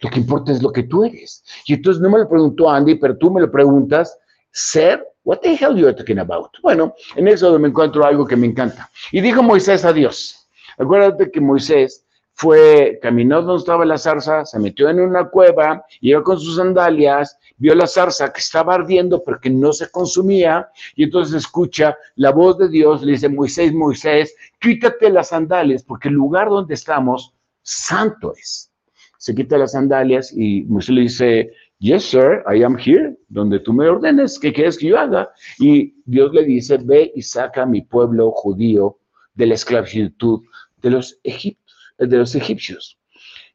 lo 0.00 0.10
que 0.10 0.18
importa 0.18 0.50
es 0.50 0.60
lo 0.60 0.72
que 0.72 0.82
tú 0.82 1.04
eres. 1.04 1.44
Y 1.66 1.74
entonces 1.74 2.02
no 2.02 2.10
me 2.10 2.18
lo 2.18 2.28
preguntó 2.28 2.68
Andy, 2.68 2.96
pero 2.96 3.16
tú 3.16 3.30
me 3.30 3.40
lo 3.40 3.50
preguntas, 3.50 4.18
ser 4.50 5.06
What 5.24 5.40
the 5.42 5.54
hell 5.54 5.76
you 5.76 5.86
are 5.86 5.94
talking 5.94 6.18
about? 6.18 6.50
Bueno, 6.62 6.94
en 7.14 7.28
eso 7.28 7.58
me 7.58 7.68
encuentro 7.68 8.04
algo 8.04 8.26
que 8.26 8.36
me 8.36 8.46
encanta. 8.46 8.90
Y 9.12 9.20
dijo 9.20 9.42
Moisés 9.42 9.84
a 9.84 9.92
Dios. 9.92 10.48
Acuérdate 10.78 11.30
que 11.30 11.40
Moisés 11.40 12.06
fue, 12.40 12.98
caminó 13.02 13.42
donde 13.42 13.60
estaba 13.60 13.84
la 13.84 13.98
zarza, 13.98 14.46
se 14.46 14.58
metió 14.58 14.88
en 14.88 14.98
una 14.98 15.28
cueva, 15.28 15.84
iba 16.00 16.22
con 16.22 16.40
sus 16.40 16.56
sandalias, 16.56 17.36
vio 17.58 17.74
la 17.74 17.86
zarza 17.86 18.32
que 18.32 18.40
estaba 18.40 18.76
ardiendo 18.76 19.22
pero 19.22 19.38
que 19.38 19.50
no 19.50 19.74
se 19.74 19.90
consumía, 19.90 20.70
y 20.96 21.04
entonces 21.04 21.34
escucha 21.34 21.98
la 22.14 22.30
voz 22.30 22.56
de 22.56 22.70
Dios, 22.70 23.02
le 23.02 23.12
dice, 23.12 23.28
Moisés, 23.28 23.74
Moisés, 23.74 24.34
quítate 24.58 25.10
las 25.10 25.28
sandalias, 25.28 25.82
porque 25.82 26.08
el 26.08 26.14
lugar 26.14 26.48
donde 26.48 26.72
estamos, 26.72 27.34
santo 27.60 28.32
es. 28.34 28.72
Se 29.18 29.34
quita 29.34 29.58
las 29.58 29.72
sandalias 29.72 30.32
y 30.34 30.62
Moisés 30.62 30.94
le 30.94 31.00
dice, 31.02 31.52
Yes, 31.82 32.04
sir, 32.04 32.44
I 32.46 32.62
am 32.62 32.76
here, 32.76 33.16
donde 33.30 33.58
tú 33.58 33.72
me 33.72 33.88
ordenes, 33.88 34.38
¿qué 34.38 34.52
quieres 34.52 34.76
que 34.76 34.88
yo 34.88 34.98
haga? 34.98 35.30
Y 35.58 35.94
Dios 36.04 36.30
le 36.34 36.44
dice, 36.44 36.76
ve 36.76 37.10
y 37.14 37.22
saca 37.22 37.62
a 37.62 37.66
mi 37.66 37.80
pueblo 37.80 38.30
judío 38.32 38.98
de 39.32 39.46
la 39.46 39.54
esclavitud 39.54 40.42
de 40.82 40.90
los, 40.90 41.18
de 41.24 42.16
los 42.18 42.34
egipcios. 42.34 42.98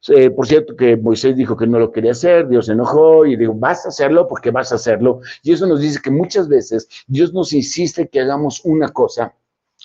Eh, 0.07 0.31
por 0.31 0.47
cierto, 0.47 0.75
que 0.75 0.97
Moisés 0.97 1.35
dijo 1.35 1.55
que 1.55 1.67
no 1.67 1.77
lo 1.77 1.91
quería 1.91 2.13
hacer, 2.13 2.47
Dios 2.47 2.65
se 2.65 2.71
enojó 2.71 3.27
y 3.27 3.35
dijo, 3.35 3.53
vas 3.53 3.85
a 3.85 3.89
hacerlo 3.89 4.27
porque 4.27 4.49
vas 4.49 4.71
a 4.71 4.75
hacerlo. 4.75 5.21
Y 5.43 5.53
eso 5.53 5.67
nos 5.67 5.81
dice 5.81 5.99
que 6.03 6.09
muchas 6.09 6.47
veces 6.47 6.87
Dios 7.05 7.31
nos 7.31 7.53
insiste 7.53 8.09
que 8.09 8.21
hagamos 8.21 8.65
una 8.65 8.89
cosa, 8.89 9.35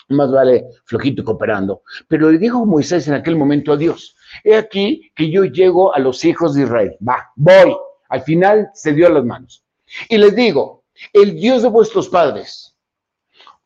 más 0.09 0.33
vale 0.33 0.65
flojito 0.87 1.23
cooperando. 1.25 1.83
Pero 2.09 2.31
le 2.31 2.39
dijo 2.39 2.65
Moisés 2.65 3.07
en 3.07 3.13
aquel 3.13 3.37
momento 3.37 3.75
a 3.75 3.77
Dios, 3.77 4.17
he 4.45 4.57
aquí 4.57 5.13
que 5.15 5.31
yo 5.31 5.45
llego 5.45 5.95
a 5.95 5.99
los 5.99 6.25
hijos 6.25 6.55
de 6.55 6.63
Israel, 6.63 6.97
va, 7.07 7.31
voy 7.37 7.77
al 8.11 8.23
final 8.23 8.71
se 8.75 8.93
dio 8.93 9.07
a 9.07 9.11
las 9.11 9.25
manos. 9.25 9.65
Y 10.09 10.19
les 10.19 10.35
digo, 10.35 10.85
el 11.13 11.41
Dios 11.41 11.63
de 11.63 11.69
vuestros 11.69 12.09
padres, 12.09 12.77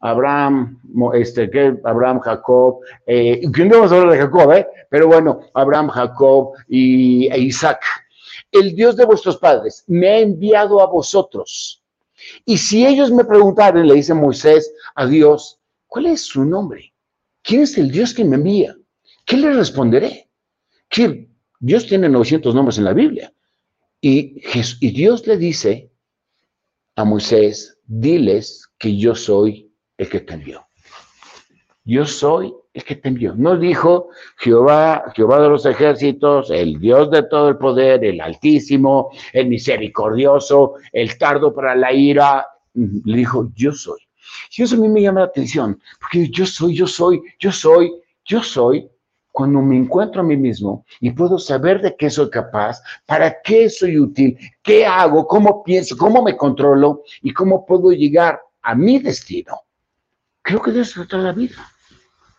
Abraham, 0.01 0.81
este, 1.15 1.51
Abraham, 1.85 2.21
Jacob, 2.21 2.81
eh, 3.07 3.41
que 3.53 3.65
no 3.65 3.77
vamos 3.77 3.93
a 3.93 3.97
hablar 3.97 4.13
de 4.13 4.19
Jacob, 4.19 4.53
¿eh? 4.53 4.67
pero 4.91 5.09
bueno, 5.09 5.41
Abraham, 5.55 5.89
Jacob 5.89 6.53
y, 6.69 7.27
e 7.33 7.39
Isaac, 7.39 7.81
el 8.53 8.75
Dios 8.77 8.97
de 8.97 9.07
vuestros 9.07 9.39
padres 9.39 9.83
me 9.87 10.09
ha 10.09 10.19
enviado 10.19 10.81
a 10.81 10.87
vosotros 10.87 11.83
Y 12.45 12.59
si 12.59 12.87
ellos 12.87 13.11
me 13.11 13.25
preguntaran, 13.25 13.87
le 13.87 13.95
dice 13.95 14.15
Moisés 14.15 14.73
a 14.95 15.07
Dios, 15.07 15.59
¿cuál 15.87 16.07
es 16.07 16.27
su 16.27 16.45
nombre? 16.45 16.93
¿Quién 17.43 17.63
es 17.63 17.77
el 17.79 17.91
Dios 17.91 18.15
que 18.15 18.25
me 18.25 18.37
envía? 18.37 18.77
¿Qué 19.25 19.37
le 19.37 19.53
responderé? 19.53 20.29
Dios 21.61 21.87
tiene 21.87 22.09
900 22.09 22.55
nombres 22.55 22.79
en 22.79 22.85
la 22.85 22.93
Biblia. 22.93 23.33
Y, 24.07 24.91
Dios 24.91 25.27
le 25.27 25.39
dice 25.39 25.91
a 26.95 27.05
Moisés, 27.07 27.79
diles 27.87 28.69
que 28.77 28.99
yo 28.99 29.15
soy 29.15 29.73
el 29.97 30.11
que 30.11 30.21
te 30.21 30.35
envió. 30.35 30.67
Yo 31.87 32.05
soy 32.05 32.55
el 32.75 32.85
que 32.85 32.97
te 32.97 33.09
envió. 33.09 33.35
No 33.35 33.57
dijo 33.57 34.11
Jehová, 34.37 35.11
Jehová 35.17 35.41
de 35.41 35.49
los 35.49 35.65
ejércitos, 35.65 36.51
el 36.51 36.79
Dios 36.81 37.11
de 37.11 37.23
todo 37.23 37.49
el 37.49 37.57
poder, 37.57 38.05
el 38.05 38.21
altísimo, 38.21 39.11
el 39.33 39.49
misericordioso, 39.49 40.75
el 40.93 41.17
tardo 41.17 41.55
para 41.55 41.75
la 41.75 41.91
ira. 41.91 42.47
Le 42.75 43.17
dijo, 43.17 43.51
yo 43.55 43.73
soy. 43.73 44.01
Y 44.55 44.65
eso 44.65 44.77
a 44.77 44.81
mí 44.81 44.89
me 44.91 45.01
llama 45.01 45.21
la 45.21 45.27
atención, 45.29 45.81
porque 45.99 46.29
yo 46.29 46.45
soy, 46.45 46.77
yo 46.77 46.87
soy, 46.87 47.23
yo 47.39 47.51
soy, 47.51 47.91
yo 48.27 48.43
soy, 48.43 48.87
cuando 49.35 49.61
me 49.63 49.77
encuentro 49.77 50.21
a 50.21 50.25
mí 50.25 50.37
mismo 50.37 50.87
y 51.01 51.11
puedo 51.11 51.41
saber 51.41 51.83
de 51.83 51.97
qué 51.97 52.09
soy 52.09 52.31
capaz, 52.31 52.81
para 53.05 53.43
qué 53.43 53.69
soy 53.69 53.99
útil, 53.99 54.39
qué 54.63 54.87
hago, 54.87 55.27
cómo 55.27 55.65
pienso, 55.65 55.97
cómo 55.97 56.23
me 56.23 56.37
controlo 56.37 57.03
y 57.21 57.33
cómo 57.33 57.67
puedo 57.67 57.91
llegar 57.91 58.41
a 58.63 58.77
mi 58.77 59.01
destino. 59.01 59.63
Creo 60.41 60.63
que 60.63 60.71
de 60.71 60.83
eso 60.83 61.03
se 61.03 61.09
trata 61.09 61.25
la 61.25 61.33
vida. 61.33 61.57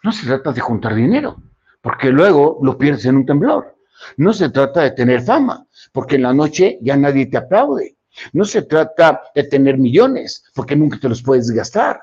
No 0.03 0.13
se 0.13 0.25
trata 0.25 0.53
de 0.53 0.61
juntar 0.61 0.95
dinero, 0.95 1.35
porque 1.81 2.11
luego 2.11 2.59
lo 2.63 2.77
pierdes 2.77 3.03
en 3.03 3.17
un 3.17 3.25
temblor. 3.25 3.75
No 4.15 4.31
se 4.31 4.47
trata 4.47 4.83
de 4.83 4.91
tener 4.91 5.21
fama, 5.21 5.67
porque 5.91 6.15
en 6.15 6.21
la 6.21 6.33
noche 6.33 6.79
ya 6.81 6.95
nadie 6.95 7.25
te 7.25 7.35
aplaude. 7.35 7.97
No 8.31 8.45
se 8.45 8.61
trata 8.61 9.21
de 9.35 9.43
tener 9.43 9.77
millones, 9.77 10.45
porque 10.55 10.77
nunca 10.77 10.97
te 10.97 11.09
los 11.09 11.21
puedes 11.21 11.51
gastar. 11.51 11.99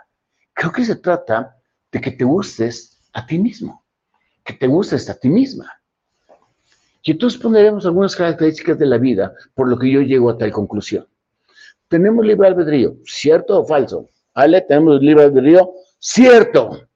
Creo 0.53 0.71
que 0.71 0.85
se 0.85 0.97
trata 0.97 1.57
de 1.91 1.99
que 1.99 2.11
te 2.11 2.25
gustes 2.25 2.99
a 3.15 3.25
ti 3.25 3.39
mismo, 3.39 3.82
que 4.53 4.59
te 4.59 4.67
gustes 4.67 5.09
a 5.09 5.15
ti 5.15 5.29
misma. 5.29 5.73
Y 7.03 7.13
entonces 7.13 7.41
pondremos 7.41 7.85
algunas 7.85 8.15
características 8.15 8.79
de 8.79 8.87
la 8.87 8.99
vida 8.99 9.35
por 9.55 9.69
lo 9.69 9.79
que 9.79 9.91
yo 9.91 10.03
llego 10.03 10.31
a 10.31 10.39
tal 10.39 10.53
conclusión. 10.53 11.07
Tenemos 11.89 12.25
libre 12.25 12.49
albedrío, 12.49 12.97
¿cierto 13.05 13.61
o 13.61 13.67
falso? 13.67 14.09
Ale, 14.35 14.61
tenemos 14.63 15.01
libre 15.01 15.25
albedrío, 15.25 15.73
cierto 15.99 16.89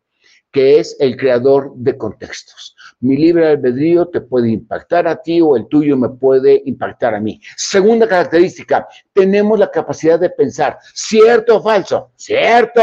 que 0.53 0.79
es 0.79 0.97
el 1.01 1.16
creador 1.16 1.73
de 1.75 1.99
contextos. 1.99 2.76
Mi 3.00 3.16
libre 3.16 3.48
albedrío 3.48 4.09
te 4.09 4.22
puede 4.22 4.50
impactar 4.50 5.06
a 5.06 5.20
ti 5.20 5.40
o 5.42 5.54
el 5.56 5.68
tuyo 5.68 5.98
me 5.98 6.09
puede 6.09 6.62
impactar 6.64 7.14
a 7.14 7.20
mí. 7.20 7.38
Segunda 7.54 8.09
característica, 8.09 8.88
tenemos 9.12 9.59
la 9.59 9.70
capacidad 9.70 10.18
de 10.18 10.30
pensar, 10.30 10.78
¿cierto 10.94 11.56
o 11.56 11.62
falso? 11.62 12.11
Cierto. 12.16 12.80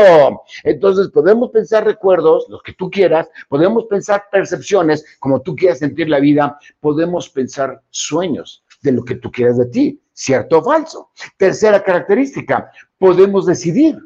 Entonces 0.64 1.10
podemos 1.10 1.50
pensar 1.50 1.84
recuerdos, 1.86 2.46
los 2.48 2.62
que 2.62 2.74
tú 2.74 2.92
quieras, 2.92 3.28
podemos 3.50 3.86
pensar 3.86 4.26
percepciones, 4.32 5.04
como 5.20 5.42
tú 5.42 5.56
quieras 5.56 5.80
sentir 5.80 6.08
la 6.08 6.20
vida, 6.20 6.60
podemos 6.80 7.30
pensar 7.30 7.82
sueños 7.90 8.64
de 8.84 8.92
lo 8.92 9.04
que 9.04 9.16
tú 9.16 9.32
quieras 9.32 9.58
de 9.58 9.66
ti, 9.66 10.02
¿cierto 10.14 10.60
o 10.60 10.64
falso? 10.64 11.10
Tercera 11.38 11.84
característica, 11.84 12.72
podemos 13.00 13.48
decidir 13.48 13.98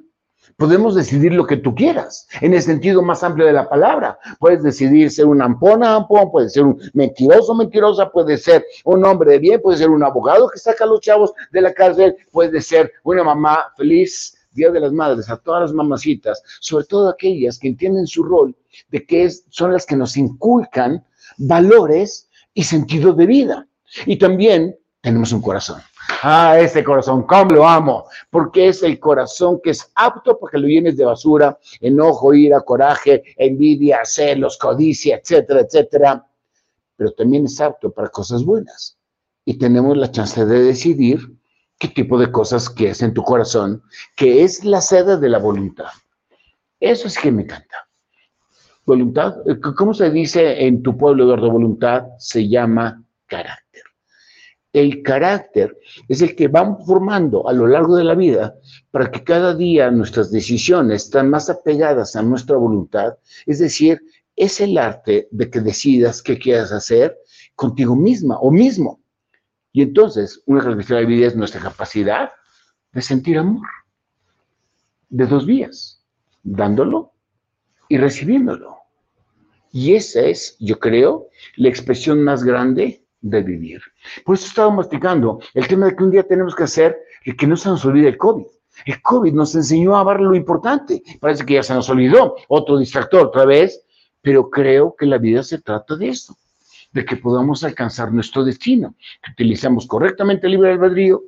podemos 0.57 0.95
decidir 0.95 1.33
lo 1.33 1.45
que 1.45 1.57
tú 1.57 1.73
quieras, 1.73 2.27
en 2.41 2.53
el 2.53 2.61
sentido 2.61 3.01
más 3.01 3.23
amplio 3.23 3.45
de 3.45 3.53
la 3.53 3.69
palabra. 3.69 4.19
Puedes 4.39 4.63
decidir 4.63 5.11
ser 5.11 5.25
un 5.27 5.41
ampona, 5.41 5.95
ampón, 5.95 6.31
puede 6.31 6.49
ser 6.49 6.63
un 6.63 6.79
mentiroso, 6.93 7.53
mentirosa, 7.55 8.11
puede 8.11 8.37
ser 8.37 8.65
un 8.83 9.05
hombre 9.05 9.33
de 9.33 9.39
bien, 9.39 9.61
puede 9.61 9.77
ser 9.77 9.89
un 9.89 10.03
abogado 10.03 10.49
que 10.49 10.59
saca 10.59 10.83
a 10.83 10.87
los 10.87 10.99
chavos 10.99 11.31
de 11.51 11.61
la 11.61 11.73
cárcel, 11.73 12.15
puede 12.31 12.59
ser 12.61 12.91
una 13.03 13.23
mamá 13.23 13.65
feliz. 13.77 14.33
Día 14.51 14.71
de 14.71 14.79
las 14.79 14.91
Madres, 14.91 15.29
a 15.29 15.37
todas 15.37 15.61
las 15.61 15.73
mamacitas, 15.73 16.41
sobre 16.61 16.85
todo 16.85 17.09
aquellas 17.09 17.59
que 17.59 17.67
entienden 17.67 18.07
su 18.07 18.23
rol 18.23 18.55
de 18.89 19.05
que 19.05 19.25
es, 19.25 19.45
son 19.49 19.71
las 19.71 19.85
que 19.85 19.95
nos 19.95 20.17
inculcan 20.17 21.05
valores 21.37 22.27
y 22.55 22.63
sentido 22.63 23.13
de 23.13 23.27
vida. 23.27 23.67
Y 24.07 24.17
también 24.17 24.75
tenemos 25.01 25.31
un 25.31 25.43
corazón. 25.43 25.79
Ah, 26.23 26.57
ese 26.59 26.83
corazón, 26.83 27.23
cómo 27.23 27.51
lo 27.51 27.67
amo, 27.67 28.05
porque 28.29 28.69
es 28.69 28.81
el 28.83 28.99
corazón 28.99 29.59
que 29.63 29.71
es 29.71 29.91
apto 29.95 30.39
para 30.39 30.51
que 30.51 30.57
lo 30.57 30.67
llenes 30.67 30.97
de 30.97 31.05
basura, 31.05 31.57
enojo, 31.79 32.33
ira, 32.33 32.61
coraje, 32.61 33.23
envidia, 33.35 33.99
celos, 34.03 34.57
codicia, 34.57 35.17
etcétera, 35.17 35.61
etcétera. 35.61 36.25
Pero 36.95 37.11
también 37.11 37.45
es 37.45 37.59
apto 37.61 37.91
para 37.91 38.09
cosas 38.09 38.43
buenas. 38.43 38.97
Y 39.45 39.57
tenemos 39.57 39.95
la 39.97 40.11
chance 40.11 40.45
de 40.45 40.63
decidir 40.63 41.19
qué 41.77 41.89
tipo 41.89 42.17
de 42.17 42.31
cosas 42.31 42.69
quieres 42.69 43.01
en 43.01 43.13
tu 43.13 43.23
corazón, 43.23 43.83
que 44.15 44.43
es 44.43 44.63
la 44.63 44.81
sede 44.81 45.17
de 45.17 45.29
la 45.29 45.37
voluntad. 45.37 45.91
Eso 46.79 47.07
es 47.07 47.17
que 47.17 47.31
me 47.31 47.43
encanta. 47.43 47.87
Voluntad, 48.85 49.35
¿cómo 49.75 49.93
se 49.93 50.09
dice 50.09 50.65
en 50.65 50.81
tu 50.81 50.97
pueblo, 50.97 51.25
Eduardo? 51.25 51.51
Voluntad 51.51 52.05
se 52.17 52.47
llama 52.47 53.03
carácter 53.25 53.66
el 54.79 55.01
carácter 55.01 55.77
es 56.07 56.21
el 56.21 56.35
que 56.35 56.47
vamos 56.47 56.85
formando 56.85 57.47
a 57.47 57.53
lo 57.53 57.67
largo 57.67 57.95
de 57.95 58.03
la 58.03 58.15
vida 58.15 58.55
para 58.91 59.09
que 59.09 59.23
cada 59.23 59.55
día 59.55 59.89
nuestras 59.89 60.31
decisiones 60.31 61.05
están 61.05 61.29
más 61.29 61.49
apegadas 61.49 62.15
a 62.15 62.21
nuestra 62.21 62.57
voluntad. 62.57 63.17
Es 63.45 63.59
decir, 63.59 64.01
es 64.35 64.61
el 64.61 64.77
arte 64.77 65.27
de 65.31 65.49
que 65.49 65.61
decidas 65.61 66.21
qué 66.21 66.37
quieras 66.37 66.71
hacer 66.71 67.17
contigo 67.55 67.95
misma 67.95 68.37
o 68.39 68.51
mismo. 68.51 69.01
Y 69.71 69.81
entonces, 69.81 70.41
una 70.45 70.59
característica 70.59 70.95
de 70.95 71.01
la 71.03 71.07
vida 71.07 71.27
es 71.27 71.35
nuestra 71.35 71.61
capacidad 71.61 72.31
de 72.93 73.01
sentir 73.01 73.37
amor 73.37 73.67
de 75.09 75.25
dos 75.25 75.45
vías, 75.45 76.03
dándolo 76.43 77.13
y 77.89 77.97
recibiéndolo. 77.97 78.77
Y 79.71 79.95
esa 79.95 80.21
es, 80.21 80.55
yo 80.59 80.79
creo, 80.79 81.29
la 81.55 81.69
expresión 81.69 82.23
más 82.23 82.43
grande 82.43 83.06
de 83.21 83.41
vivir. 83.41 83.81
Por 84.25 84.35
eso 84.35 84.47
estaba 84.47 84.69
masticando 84.71 85.39
el 85.53 85.67
tema 85.67 85.87
de 85.87 85.95
que 85.95 86.03
un 86.03 86.11
día 86.11 86.23
tenemos 86.23 86.55
que 86.55 86.63
hacer 86.63 86.97
que 87.35 87.47
no 87.47 87.57
se 87.57 87.69
nos 87.69 87.83
olvide 87.83 88.09
el 88.09 88.17
COVID. 88.17 88.45
El 88.85 89.01
COVID 89.01 89.33
nos 89.33 89.55
enseñó 89.55 89.97
a 89.97 90.03
ver 90.03 90.21
lo 90.21 90.35
importante. 90.35 91.01
Parece 91.19 91.45
que 91.45 91.55
ya 91.55 91.63
se 91.63 91.73
nos 91.73 91.89
olvidó. 91.89 92.35
Otro 92.47 92.77
distractor 92.77 93.27
otra 93.27 93.45
vez. 93.45 93.83
Pero 94.21 94.49
creo 94.49 94.95
que 94.95 95.05
la 95.05 95.17
vida 95.17 95.43
se 95.43 95.59
trata 95.59 95.95
de 95.95 96.09
esto. 96.09 96.35
De 96.91 97.03
que 97.03 97.17
podamos 97.17 97.63
alcanzar 97.63 98.13
nuestro 98.13 98.43
destino. 98.43 98.95
Que 99.23 99.31
utilicemos 99.31 99.87
correctamente 99.87 100.45
el 100.45 100.53
libre 100.53 100.71
albedrío. 100.71 101.23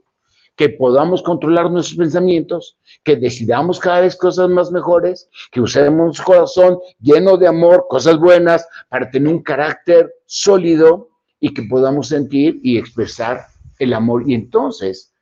Que 0.55 0.69
podamos 0.69 1.23
controlar 1.23 1.71
nuestros 1.71 1.97
pensamientos. 1.97 2.77
Que 3.03 3.15
decidamos 3.15 3.79
cada 3.79 4.01
vez 4.01 4.15
cosas 4.15 4.47
más 4.49 4.71
mejores. 4.71 5.27
Que 5.51 5.59
usemos 5.59 6.19
un 6.19 6.25
corazón 6.25 6.79
lleno 6.99 7.35
de 7.35 7.47
amor, 7.47 7.87
cosas 7.89 8.19
buenas. 8.19 8.67
Para 8.89 9.09
tener 9.09 9.33
un 9.33 9.41
carácter 9.41 10.13
sólido 10.27 11.09
y 11.39 11.53
que 11.53 11.63
podamos 11.63 12.07
sentir 12.07 12.59
y 12.63 12.77
expresar 12.77 13.47
el 13.79 13.93
amor. 13.93 14.29
Y 14.29 14.33
entonces, 14.33 15.13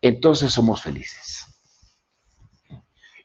entonces 0.00 0.52
somos 0.52 0.82
felices. 0.82 1.44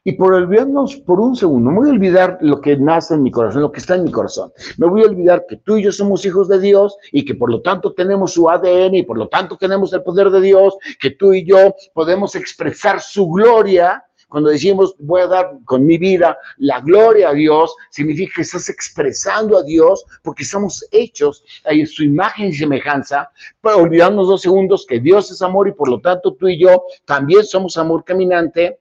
Y 0.06 0.12
por 0.12 0.34
olvidarnos 0.34 0.96
por 0.96 1.18
un 1.18 1.34
segundo, 1.34 1.70
me 1.70 1.78
voy 1.78 1.88
a 1.88 1.92
olvidar 1.92 2.36
lo 2.42 2.60
que 2.60 2.76
nace 2.76 3.14
en 3.14 3.22
mi 3.22 3.30
corazón, 3.30 3.62
lo 3.62 3.72
que 3.72 3.80
está 3.80 3.94
en 3.94 4.04
mi 4.04 4.10
corazón. 4.10 4.52
Me 4.76 4.86
voy 4.86 5.02
a 5.02 5.06
olvidar 5.06 5.46
que 5.48 5.56
tú 5.56 5.78
y 5.78 5.82
yo 5.82 5.92
somos 5.92 6.26
hijos 6.26 6.46
de 6.46 6.60
Dios 6.60 6.94
y 7.10 7.24
que 7.24 7.34
por 7.34 7.50
lo 7.50 7.62
tanto 7.62 7.94
tenemos 7.94 8.34
su 8.34 8.50
ADN 8.50 8.96
y 8.96 9.02
por 9.02 9.16
lo 9.16 9.28
tanto 9.28 9.56
tenemos 9.56 9.94
el 9.94 10.02
poder 10.02 10.28
de 10.28 10.42
Dios, 10.42 10.76
que 11.00 11.12
tú 11.12 11.32
y 11.32 11.46
yo 11.46 11.74
podemos 11.94 12.34
expresar 12.34 13.00
su 13.00 13.26
gloria 13.30 14.04
cuando 14.34 14.50
decimos 14.50 14.96
voy 14.98 15.20
a 15.20 15.28
dar 15.28 15.58
con 15.64 15.86
mi 15.86 15.96
vida 15.96 16.36
la 16.56 16.80
gloria 16.80 17.28
a 17.28 17.34
Dios, 17.34 17.72
significa 17.90 18.32
que 18.34 18.42
estás 18.42 18.68
expresando 18.68 19.56
a 19.56 19.62
Dios 19.62 20.04
porque 20.24 20.42
estamos 20.42 20.84
hechos 20.90 21.44
en 21.62 21.86
su 21.86 22.02
imagen 22.02 22.46
y 22.46 22.52
semejanza, 22.52 23.30
olvidarnos 23.62 24.26
dos 24.26 24.42
segundos 24.42 24.86
que 24.88 24.98
Dios 24.98 25.30
es 25.30 25.40
amor 25.40 25.68
y 25.68 25.72
por 25.72 25.88
lo 25.88 26.00
tanto 26.00 26.34
tú 26.34 26.48
y 26.48 26.58
yo 26.58 26.82
también 27.04 27.44
somos 27.44 27.76
amor 27.76 28.02
caminante 28.02 28.80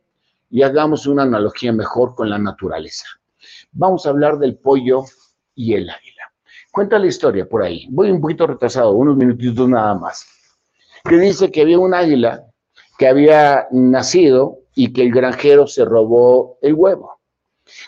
y 0.49 0.63
hagamos 0.63 1.05
una 1.05 1.21
analogía 1.21 1.71
mejor 1.71 2.15
con 2.15 2.31
la 2.31 2.39
naturaleza. 2.39 3.05
Vamos 3.73 4.07
a 4.07 4.09
hablar 4.09 4.39
del 4.39 4.57
pollo 4.57 5.03
y 5.53 5.75
el 5.75 5.87
águila. 5.87 6.33
Cuenta 6.71 6.97
la 6.97 7.05
historia 7.05 7.47
por 7.47 7.61
ahí. 7.61 7.85
Voy 7.91 8.09
un 8.09 8.19
poquito 8.19 8.47
retrasado, 8.47 8.93
unos 8.93 9.15
minutitos 9.15 9.69
nada 9.69 9.93
más. 9.93 10.25
Que 11.07 11.17
dice 11.17 11.51
que 11.51 11.61
había 11.61 11.77
un 11.77 11.93
águila 11.93 12.43
que 12.97 13.07
había 13.07 13.67
nacido 13.71 14.62
y 14.75 14.91
que 14.93 15.03
el 15.03 15.11
granjero 15.11 15.67
se 15.67 15.85
robó 15.85 16.57
el 16.61 16.73
huevo. 16.73 17.19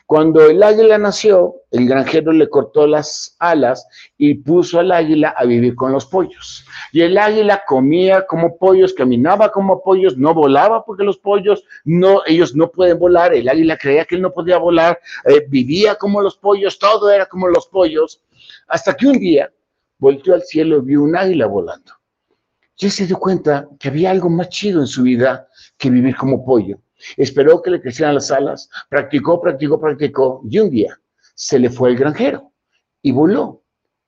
Cuando 0.05 0.45
el 0.45 0.63
águila 0.63 0.97
nació, 0.97 1.55
el 1.71 1.87
granjero 1.87 2.31
le 2.31 2.49
cortó 2.49 2.87
las 2.87 3.35
alas 3.39 3.85
y 4.17 4.35
puso 4.35 4.79
al 4.79 4.91
águila 4.91 5.35
a 5.37 5.45
vivir 5.45 5.75
con 5.75 5.91
los 5.91 6.05
pollos. 6.05 6.65
Y 6.91 7.01
el 7.01 7.17
águila 7.17 7.63
comía 7.67 8.25
como 8.25 8.57
pollos, 8.57 8.93
caminaba 8.93 9.51
como 9.51 9.83
pollos, 9.83 10.17
no 10.17 10.33
volaba 10.33 10.85
porque 10.85 11.03
los 11.03 11.17
pollos, 11.17 11.63
no, 11.83 12.21
ellos 12.25 12.55
no 12.55 12.71
pueden 12.71 12.99
volar. 12.99 13.33
El 13.33 13.49
águila 13.49 13.77
creía 13.77 14.05
que 14.05 14.15
él 14.15 14.21
no 14.21 14.31
podía 14.31 14.57
volar, 14.57 14.99
eh, 15.25 15.45
vivía 15.49 15.95
como 15.95 16.21
los 16.21 16.37
pollos, 16.37 16.79
todo 16.79 17.09
era 17.09 17.25
como 17.25 17.47
los 17.47 17.67
pollos. 17.67 18.21
Hasta 18.67 18.95
que 18.95 19.07
un 19.07 19.19
día 19.19 19.51
volteó 19.97 20.35
al 20.35 20.43
cielo 20.43 20.77
y 20.77 20.81
vio 20.81 21.03
un 21.03 21.15
águila 21.15 21.47
volando. 21.47 21.93
Ya 22.77 22.89
se 22.89 23.07
dio 23.07 23.17
cuenta 23.17 23.67
que 23.79 23.89
había 23.89 24.11
algo 24.11 24.29
más 24.29 24.49
chido 24.49 24.81
en 24.81 24.87
su 24.87 25.03
vida 25.03 25.47
que 25.77 25.89
vivir 25.89 26.15
como 26.15 26.45
pollo. 26.45 26.79
Esperó 27.17 27.61
que 27.61 27.71
le 27.71 27.81
crecieran 27.81 28.15
las 28.15 28.31
alas, 28.31 28.69
practicó, 28.89 29.41
practicó, 29.41 29.79
practicó, 29.79 30.41
y 30.49 30.59
un 30.59 30.69
día 30.69 30.99
se 31.35 31.59
le 31.59 31.69
fue 31.69 31.89
el 31.89 31.97
granjero 31.97 32.51
y 33.01 33.11
voló 33.11 33.63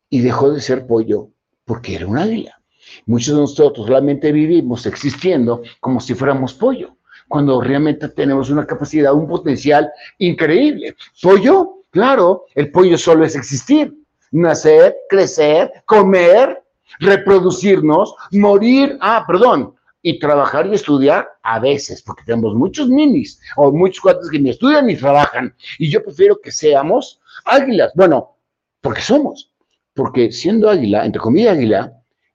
y 0.09 0.21
dejó 0.21 0.51
de 0.51 0.61
ser 0.61 0.87
pollo 0.87 1.29
porque 1.65 1.95
era 1.95 2.07
un 2.07 2.17
águila. 2.17 2.59
Muchos 3.05 3.35
de 3.35 3.41
nosotros 3.41 3.87
realmente 3.87 4.31
vivimos 4.31 4.85
existiendo 4.85 5.61
como 5.81 5.99
si 5.99 6.13
fuéramos 6.15 6.53
pollo, 6.53 6.97
cuando 7.27 7.61
realmente 7.61 8.07
tenemos 8.09 8.49
una 8.49 8.65
capacidad, 8.65 9.13
un 9.13 9.27
potencial 9.27 9.91
increíble. 10.17 10.95
Pollo, 11.21 11.83
claro, 11.91 12.45
el 12.55 12.71
pollo 12.71 12.97
solo 12.97 13.25
es 13.25 13.35
existir, 13.35 13.93
nacer, 14.31 14.95
crecer, 15.09 15.71
comer, 15.85 16.63
reproducirnos, 16.99 18.15
morir, 18.31 18.97
ah, 19.01 19.23
perdón, 19.27 19.75
y 20.01 20.19
trabajar 20.19 20.67
y 20.67 20.75
estudiar 20.75 21.27
a 21.43 21.59
veces, 21.59 22.01
porque 22.01 22.23
tenemos 22.25 22.55
muchos 22.55 22.87
minis 22.87 23.39
o 23.55 23.71
muchos 23.71 23.99
cuates 24.01 24.29
que 24.29 24.39
ni 24.39 24.51
estudian 24.51 24.85
ni 24.85 24.95
trabajan. 24.95 25.53
Y 25.79 25.89
yo 25.89 26.03
prefiero 26.03 26.39
que 26.39 26.51
seamos 26.51 27.19
águilas. 27.45 27.91
Bueno, 27.95 28.37
porque 28.81 29.01
somos. 29.01 29.51
Porque 29.93 30.31
siendo 30.31 30.69
águila, 30.69 31.05
entre 31.05 31.19
comillas 31.19 31.57
águila, 31.57 31.93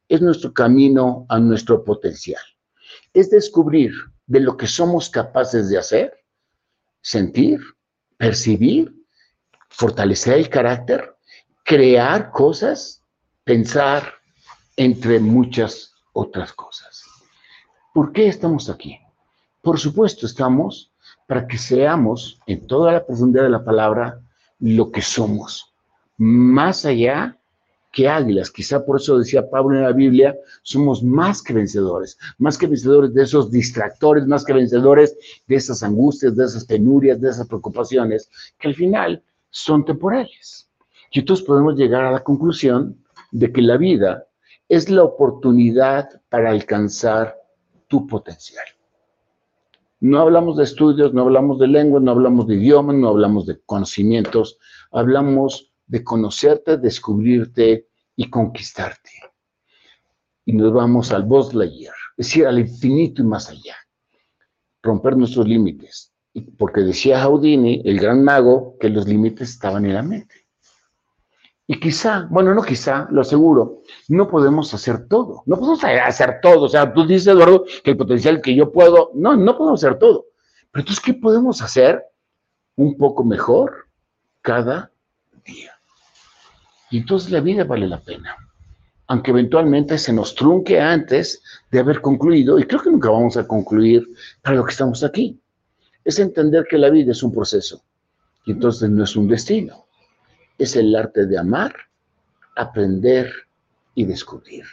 es 0.08 0.20
nuestro 0.20 0.52
camino 0.52 1.24
a 1.28 1.38
nuestro 1.38 1.82
potencial. 1.84 2.42
Es 3.14 3.30
descubrir 3.30 3.92
de 4.26 4.40
lo 4.40 4.56
que 4.56 4.66
somos 4.66 5.08
capaces 5.08 5.68
de 5.68 5.78
hacer, 5.78 6.12
sentir, 7.00 7.60
percibir, 8.18 8.94
fortalecer 9.70 10.34
el 10.34 10.48
carácter, 10.48 11.16
crear 11.64 12.30
cosas, 12.32 13.02
pensar, 13.44 14.12
entre 14.76 15.20
muchas 15.20 15.94
otras 16.12 16.52
cosas. 16.52 17.04
¿Por 17.92 18.12
qué 18.12 18.28
estamos 18.28 18.70
aquí? 18.70 18.98
Por 19.60 19.78
supuesto, 19.78 20.26
estamos 20.26 20.92
para 21.26 21.46
que 21.46 21.58
seamos 21.58 22.40
en 22.46 22.66
toda 22.66 22.92
la 22.92 23.04
profundidad 23.04 23.44
de 23.44 23.50
la 23.50 23.64
palabra 23.64 24.20
lo 24.58 24.90
que 24.90 25.02
somos, 25.02 25.74
más 26.16 26.84
allá 26.84 27.38
que 27.92 28.08
águilas. 28.08 28.50
Quizá 28.50 28.84
por 28.84 29.00
eso 29.00 29.18
decía 29.18 29.48
Pablo 29.48 29.76
en 29.76 29.82
la 29.82 29.92
Biblia, 29.92 30.34
somos 30.62 31.02
más 31.02 31.42
que 31.42 31.52
vencedores, 31.52 32.18
más 32.38 32.56
que 32.56 32.66
vencedores 32.66 33.12
de 33.12 33.22
esos 33.22 33.50
distractores, 33.50 34.26
más 34.26 34.44
que 34.44 34.54
vencedores 34.54 35.16
de 35.46 35.56
esas 35.56 35.82
angustias, 35.82 36.34
de 36.34 36.44
esas 36.44 36.64
penurias, 36.64 37.20
de 37.20 37.30
esas 37.30 37.46
preocupaciones, 37.46 38.30
que 38.58 38.68
al 38.68 38.74
final 38.74 39.22
son 39.50 39.84
temporales. 39.84 40.68
Y 41.10 41.20
entonces 41.20 41.44
podemos 41.44 41.76
llegar 41.76 42.04
a 42.04 42.10
la 42.10 42.24
conclusión 42.24 42.96
de 43.30 43.52
que 43.52 43.60
la 43.60 43.76
vida 43.76 44.26
es 44.68 44.88
la 44.88 45.02
oportunidad 45.02 46.08
para 46.28 46.50
alcanzar 46.50 47.36
tu 47.88 48.06
potencial. 48.06 48.64
No 50.00 50.18
hablamos 50.18 50.56
de 50.56 50.64
estudios, 50.64 51.14
no 51.14 51.22
hablamos 51.22 51.58
de 51.60 51.68
lengua, 51.68 52.00
no 52.00 52.10
hablamos 52.10 52.48
de 52.48 52.56
idiomas, 52.56 52.96
no 52.96 53.08
hablamos 53.08 53.46
de 53.46 53.60
conocimientos, 53.60 54.58
hablamos 54.90 55.72
de 55.86 56.02
conocerte, 56.02 56.76
descubrirte 56.76 57.86
y 58.16 58.28
conquistarte. 58.28 59.10
Y 60.44 60.54
nos 60.54 60.72
vamos 60.72 61.12
al 61.12 61.22
Bosslayer, 61.22 61.92
es 62.16 62.26
decir, 62.26 62.46
al 62.46 62.58
infinito 62.58 63.22
y 63.22 63.26
más 63.26 63.48
allá. 63.48 63.76
Romper 64.82 65.16
nuestros 65.16 65.46
límites. 65.46 66.12
Porque 66.58 66.80
decía 66.80 67.22
Houdini, 67.22 67.82
el 67.84 68.00
gran 68.00 68.24
mago, 68.24 68.76
que 68.80 68.88
los 68.88 69.06
límites 69.06 69.50
estaban 69.50 69.84
en 69.84 69.94
la 69.94 70.02
mente. 70.02 70.41
Y 71.72 71.80
quizá, 71.80 72.26
bueno, 72.28 72.54
no 72.54 72.62
quizá, 72.62 73.08
lo 73.10 73.22
aseguro, 73.22 73.80
no 74.08 74.28
podemos 74.28 74.74
hacer 74.74 75.08
todo. 75.08 75.42
No 75.46 75.56
podemos 75.56 75.82
hacer 75.82 76.38
todo. 76.42 76.64
O 76.64 76.68
sea, 76.68 76.92
tú 76.92 77.06
dices, 77.06 77.28
Eduardo, 77.28 77.64
que 77.82 77.92
el 77.92 77.96
potencial 77.96 78.42
que 78.42 78.54
yo 78.54 78.70
puedo, 78.70 79.10
no, 79.14 79.36
no 79.36 79.56
podemos 79.56 79.82
hacer 79.82 79.98
todo. 79.98 80.26
Pero 80.70 80.82
entonces, 80.82 81.02
¿qué 81.02 81.14
podemos 81.14 81.62
hacer 81.62 82.04
un 82.76 82.98
poco 82.98 83.24
mejor 83.24 83.88
cada 84.42 84.92
día? 85.46 85.72
Y 86.90 86.98
entonces 86.98 87.30
la 87.30 87.40
vida 87.40 87.64
vale 87.64 87.88
la 87.88 88.00
pena. 88.00 88.36
Aunque 89.06 89.30
eventualmente 89.30 89.96
se 89.96 90.12
nos 90.12 90.34
trunque 90.34 90.78
antes 90.78 91.42
de 91.70 91.78
haber 91.78 92.02
concluido, 92.02 92.58
y 92.58 92.64
creo 92.64 92.82
que 92.82 92.90
nunca 92.90 93.08
vamos 93.08 93.38
a 93.38 93.48
concluir 93.48 94.06
para 94.42 94.56
lo 94.56 94.64
que 94.66 94.72
estamos 94.72 95.02
aquí. 95.02 95.40
Es 96.04 96.18
entender 96.18 96.66
que 96.68 96.76
la 96.76 96.90
vida 96.90 97.12
es 97.12 97.22
un 97.22 97.32
proceso 97.32 97.82
y 98.44 98.50
entonces 98.50 98.90
no 98.90 99.04
es 99.04 99.16
un 99.16 99.26
destino 99.26 99.86
es 100.62 100.76
el 100.76 100.94
arte 100.94 101.26
de 101.26 101.38
amar, 101.38 101.74
aprender 102.56 103.30
y 103.94 104.04
descubrir. 104.04 104.64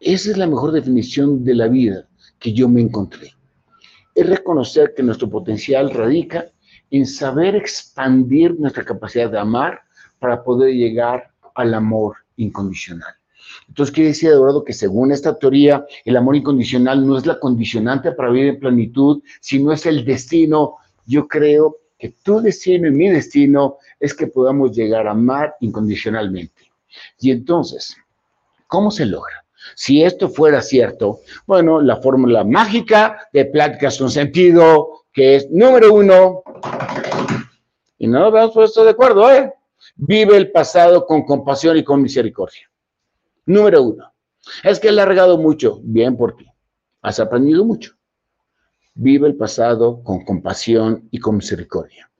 Esa 0.00 0.30
es 0.30 0.36
la 0.36 0.46
mejor 0.46 0.72
definición 0.72 1.44
de 1.44 1.54
la 1.54 1.68
vida 1.68 2.08
que 2.38 2.52
yo 2.52 2.68
me 2.68 2.80
encontré. 2.80 3.34
Es 4.14 4.28
reconocer 4.28 4.94
que 4.94 5.02
nuestro 5.02 5.30
potencial 5.30 5.90
radica 5.90 6.46
en 6.90 7.06
saber 7.06 7.56
expandir 7.56 8.58
nuestra 8.58 8.84
capacidad 8.84 9.30
de 9.30 9.38
amar 9.38 9.80
para 10.18 10.42
poder 10.42 10.74
llegar 10.74 11.30
al 11.54 11.74
amor 11.74 12.16
incondicional. 12.36 13.14
Entonces, 13.68 13.94
quiere 13.94 14.08
decir, 14.08 14.30
Eduardo, 14.30 14.64
que 14.64 14.72
según 14.72 15.12
esta 15.12 15.38
teoría, 15.38 15.84
el 16.04 16.16
amor 16.16 16.36
incondicional 16.36 17.06
no 17.06 17.16
es 17.16 17.26
la 17.26 17.38
condicionante 17.38 18.12
para 18.12 18.30
vivir 18.30 18.48
en 18.48 18.60
plenitud, 18.60 19.22
sino 19.40 19.72
es 19.72 19.86
el 19.86 20.04
destino. 20.04 20.76
Yo 21.06 21.26
creo 21.28 21.78
que 22.02 22.16
tu 22.20 22.40
destino 22.40 22.88
y 22.88 22.90
mi 22.90 23.08
destino 23.08 23.78
es 24.00 24.12
que 24.12 24.26
podamos 24.26 24.72
llegar 24.72 25.06
a 25.06 25.12
amar 25.12 25.54
incondicionalmente. 25.60 26.72
Y 27.20 27.30
entonces, 27.30 27.96
¿cómo 28.66 28.90
se 28.90 29.06
logra? 29.06 29.44
Si 29.76 30.02
esto 30.02 30.28
fuera 30.28 30.62
cierto, 30.62 31.20
bueno, 31.46 31.80
la 31.80 31.98
fórmula 31.98 32.42
mágica 32.42 33.28
de 33.32 33.44
pláticas 33.44 33.98
con 33.98 34.10
sentido, 34.10 35.04
que 35.12 35.36
es 35.36 35.48
número 35.52 35.94
uno, 35.94 36.42
y 37.98 38.08
no 38.08 38.18
nos 38.18 38.34
hemos 38.34 38.52
puesto 38.52 38.82
de 38.82 38.90
acuerdo, 38.90 39.30
¿eh? 39.30 39.52
Vive 39.94 40.36
el 40.36 40.50
pasado 40.50 41.06
con 41.06 41.22
compasión 41.22 41.76
y 41.76 41.84
con 41.84 42.02
misericordia. 42.02 42.68
Número 43.46 43.80
uno. 43.80 44.12
Es 44.64 44.80
que 44.80 44.88
he 44.88 44.92
largado 44.92 45.38
mucho. 45.38 45.78
Bien 45.84 46.16
por 46.16 46.34
ti. 46.34 46.48
Has 47.00 47.20
aprendido 47.20 47.64
mucho. 47.64 47.92
Vive 48.94 49.28
el 49.28 49.36
pasado 49.36 50.02
con 50.02 50.24
compasión 50.24 51.08
y 51.10 51.18
con 51.18 51.36
misericordia. 51.36 52.10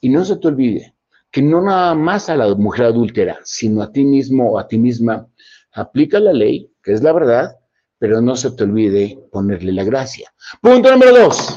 Y 0.00 0.08
no 0.10 0.24
se 0.24 0.36
te 0.36 0.48
olvide 0.48 0.94
que 1.30 1.42
no 1.42 1.60
nada 1.60 1.94
más 1.94 2.28
a 2.28 2.36
la 2.36 2.54
mujer 2.54 2.86
adúltera, 2.86 3.38
sino 3.44 3.82
a 3.82 3.92
ti 3.92 4.04
mismo 4.04 4.52
o 4.52 4.58
a 4.58 4.66
ti 4.66 4.78
misma, 4.78 5.26
aplica 5.72 6.18
la 6.18 6.32
ley, 6.32 6.70
que 6.82 6.92
es 6.92 7.02
la 7.02 7.12
verdad, 7.12 7.56
pero 7.98 8.20
no 8.20 8.36
se 8.36 8.50
te 8.52 8.64
olvide 8.64 9.18
ponerle 9.30 9.72
la 9.72 9.84
gracia. 9.84 10.32
Punto 10.62 10.90
número 10.90 11.16
dos. 11.16 11.54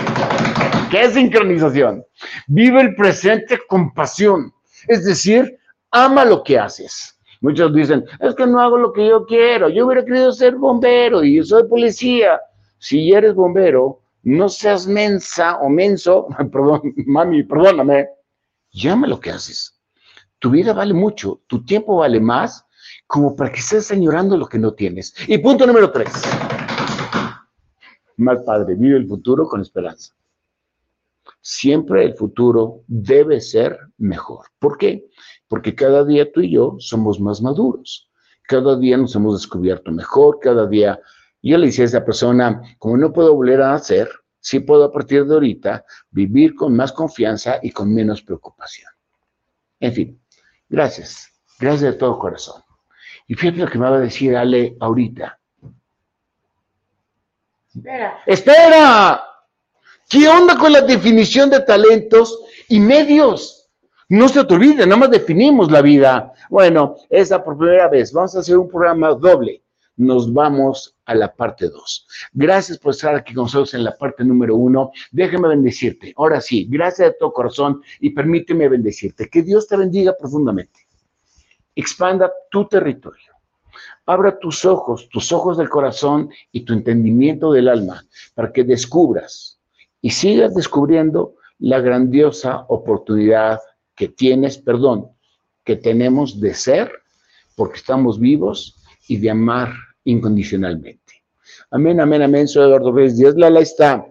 ¿Qué 0.90 1.04
es 1.04 1.14
sincronización? 1.14 2.04
Vive 2.48 2.82
el 2.82 2.96
presente 2.96 3.60
con 3.68 3.94
pasión. 3.94 4.52
Es 4.88 5.06
decir, 5.06 5.58
ama 5.92 6.26
lo 6.26 6.44
que 6.44 6.60
haces. 6.60 7.18
Muchos 7.40 7.74
dicen, 7.74 8.04
es 8.20 8.36
que 8.36 8.46
no 8.46 8.60
hago 8.60 8.78
lo 8.78 8.92
que 8.92 9.08
yo 9.08 9.26
quiero. 9.26 9.70
Yo 9.70 9.86
hubiera 9.86 10.04
querido 10.04 10.32
ser 10.32 10.56
bombero 10.56 11.24
y 11.24 11.38
yo 11.38 11.44
soy 11.44 11.68
policía. 11.68 12.40
Si 12.78 13.12
eres 13.12 13.34
bombero, 13.34 14.01
no 14.24 14.50
seas 14.50 14.88
mensa 14.88 15.58
o 15.58 15.70
menso, 15.70 16.28
perdón, 16.52 16.94
mami, 17.06 17.44
perdóname, 17.44 18.08
llama 18.72 19.08
lo 19.08 19.20
que 19.20 19.32
haces. 19.32 19.80
Tu 20.40 20.50
vida 20.50 20.74
vale 20.74 20.94
mucho, 20.94 21.42
tu 21.48 21.64
tiempo 21.64 21.98
vale 21.98 22.20
más, 22.20 22.66
como 23.08 23.36
para 23.36 23.52
que 23.52 23.60
estés 23.60 23.92
añorando 23.92 24.38
lo 24.38 24.48
que 24.48 24.58
no 24.58 24.74
tienes. 24.74 25.14
Y 25.28 25.38
punto 25.38 25.68
número 25.68 25.92
tres. 25.92 26.10
Mal 28.18 28.44
padre, 28.44 28.76
vive 28.76 28.98
el 28.98 29.08
futuro 29.08 29.48
con 29.48 29.62
esperanza. 29.62 30.16
Siempre 31.42 32.06
el 32.06 32.16
futuro 32.16 32.84
debe 32.88 33.42
ser 33.42 33.78
mejor. 33.98 34.46
¿Por 34.60 34.78
qué? 34.78 35.08
Porque 35.48 35.76
cada 35.76 36.06
día 36.06 36.32
tú 36.32 36.42
y 36.42 36.52
yo 36.52 36.76
somos 36.80 37.20
más 37.20 37.42
maduros. 37.42 38.10
Cada 38.48 38.78
día 38.78 38.98
nos 38.98 39.16
hemos 39.16 39.40
descubierto 39.42 39.92
mejor, 39.92 40.40
cada 40.40 40.68
día 40.68 41.00
yo 41.50 41.58
le 41.58 41.68
decía 41.68 41.86
a 41.86 41.88
esa 41.88 42.06
persona, 42.06 42.62
como 42.78 42.98
no 42.98 43.12
puedo 43.12 43.36
volver 43.36 43.62
a 43.62 43.74
hacer, 43.74 44.10
sí 44.40 44.60
puedo 44.60 44.84
a 44.86 44.92
partir 44.92 45.26
de 45.26 45.34
ahorita 45.34 45.86
vivir 46.12 46.56
con 46.56 46.76
más 46.76 46.92
confianza 46.92 47.60
y 47.62 47.72
con 47.72 47.94
menos 47.94 48.22
preocupación. 48.22 48.90
En 49.80 49.94
fin, 49.94 50.22
gracias. 50.70 51.32
Gracias 51.60 51.94
de 51.94 51.98
todo 51.98 52.18
corazón. 52.18 52.62
Y 53.28 53.36
fíjate 53.36 53.60
lo 53.60 53.68
que 53.68 53.78
me 53.78 53.90
va 53.90 53.98
a 53.98 54.00
decir 54.00 54.36
Ale 54.36 54.76
ahorita. 54.80 55.40
Espera. 57.74 58.20
¡Espera! 58.26 59.24
¿Qué 60.10 60.28
onda 60.28 60.58
con 60.58 60.74
la 60.74 60.82
definición 60.82 61.50
de 61.50 61.62
talentos 61.62 62.38
y 62.68 62.80
medios? 62.80 63.70
No 64.10 64.28
se 64.28 64.44
te 64.44 64.54
olvide, 64.54 64.86
nada 64.86 64.98
más 64.98 65.12
definimos 65.12 65.72
la 65.72 65.82
vida. 65.82 66.34
Bueno, 66.50 66.98
esa 67.10 67.42
por 67.44 67.58
primera 67.58 67.88
vez. 67.88 68.12
Vamos 68.12 68.36
a 68.36 68.40
hacer 68.40 68.58
un 68.58 68.68
programa 68.68 69.10
doble 69.14 69.62
nos 70.02 70.34
vamos 70.34 70.98
a 71.06 71.16
la 71.16 71.34
parte 71.34 71.70
2. 71.70 72.08
Gracias 72.34 72.78
por 72.78 72.92
estar 72.92 73.16
aquí 73.16 73.34
con 73.34 73.44
nosotros 73.44 73.74
en 73.74 73.84
la 73.84 73.96
parte 73.98 74.24
número 74.24 74.56
1. 74.56 74.92
Déjame 75.12 75.50
bendecirte. 75.50 76.14
Ahora 76.18 76.42
sí, 76.42 76.68
gracias 76.70 77.10
de 77.10 77.16
todo 77.20 77.32
corazón 77.32 77.82
y 78.00 78.10
permíteme 78.10 78.68
bendecirte. 78.68 79.30
Que 79.30 79.44
Dios 79.44 79.68
te 79.68 79.78
bendiga 79.78 80.16
profundamente. 80.18 80.80
Expanda 81.76 82.32
tu 82.50 82.68
territorio. 82.68 83.32
abra 84.06 84.38
tus 84.40 84.66
ojos, 84.66 85.08
tus 85.10 85.32
ojos 85.32 85.58
del 85.58 85.70
corazón 85.70 86.30
y 86.52 86.62
tu 86.62 86.74
entendimiento 86.74 87.52
del 87.52 87.70
alma 87.70 88.04
para 88.34 88.52
que 88.52 88.64
descubras 88.64 89.60
y 90.02 90.10
sigas 90.10 90.54
descubriendo 90.56 91.36
la 91.60 91.80
grandiosa 91.80 92.66
oportunidad 92.68 93.60
que 93.96 94.10
tienes, 94.10 94.58
perdón, 94.58 95.12
que 95.64 95.76
tenemos 95.76 96.42
de 96.42 96.56
ser, 96.56 96.92
porque 97.56 97.78
estamos 97.78 98.20
vivos 98.20 98.82
y 99.08 99.18
de 99.18 99.30
amar 99.30 99.74
incondicionalmente. 100.04 101.24
Amén, 101.72 102.00
amén, 102.00 102.22
amén. 102.22 102.48
Soy 102.48 102.66
Eduardo 102.66 102.94
Pérez 102.94 103.18
Díaz. 103.18 103.36
Lala 103.36 103.62
está 103.62 104.06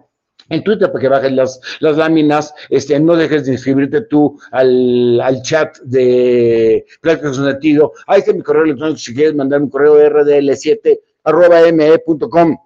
en 0.49 0.63
Twitter 0.63 0.91
para 0.91 1.01
que 1.01 1.07
bajes 1.07 1.31
las, 1.31 1.59
las 1.79 1.97
láminas. 1.97 2.53
Este, 2.69 2.99
no 2.99 3.15
dejes 3.15 3.45
de 3.45 3.53
inscribirte 3.53 4.01
tú 4.01 4.39
al, 4.51 5.19
al 5.21 5.41
chat 5.41 5.77
de 5.79 6.85
Pláticas 7.01 7.37
Sentido. 7.37 7.93
Ahí 8.07 8.19
está 8.19 8.33
mi 8.33 8.41
correo 8.41 8.63
electrónico 8.63 8.99
si 8.99 9.13
quieres 9.13 9.35
mandar 9.35 9.61
un 9.61 9.69
correo 9.69 9.97
rdl7 9.97 10.99
arroba 11.23 11.59
me.com. 11.71 12.57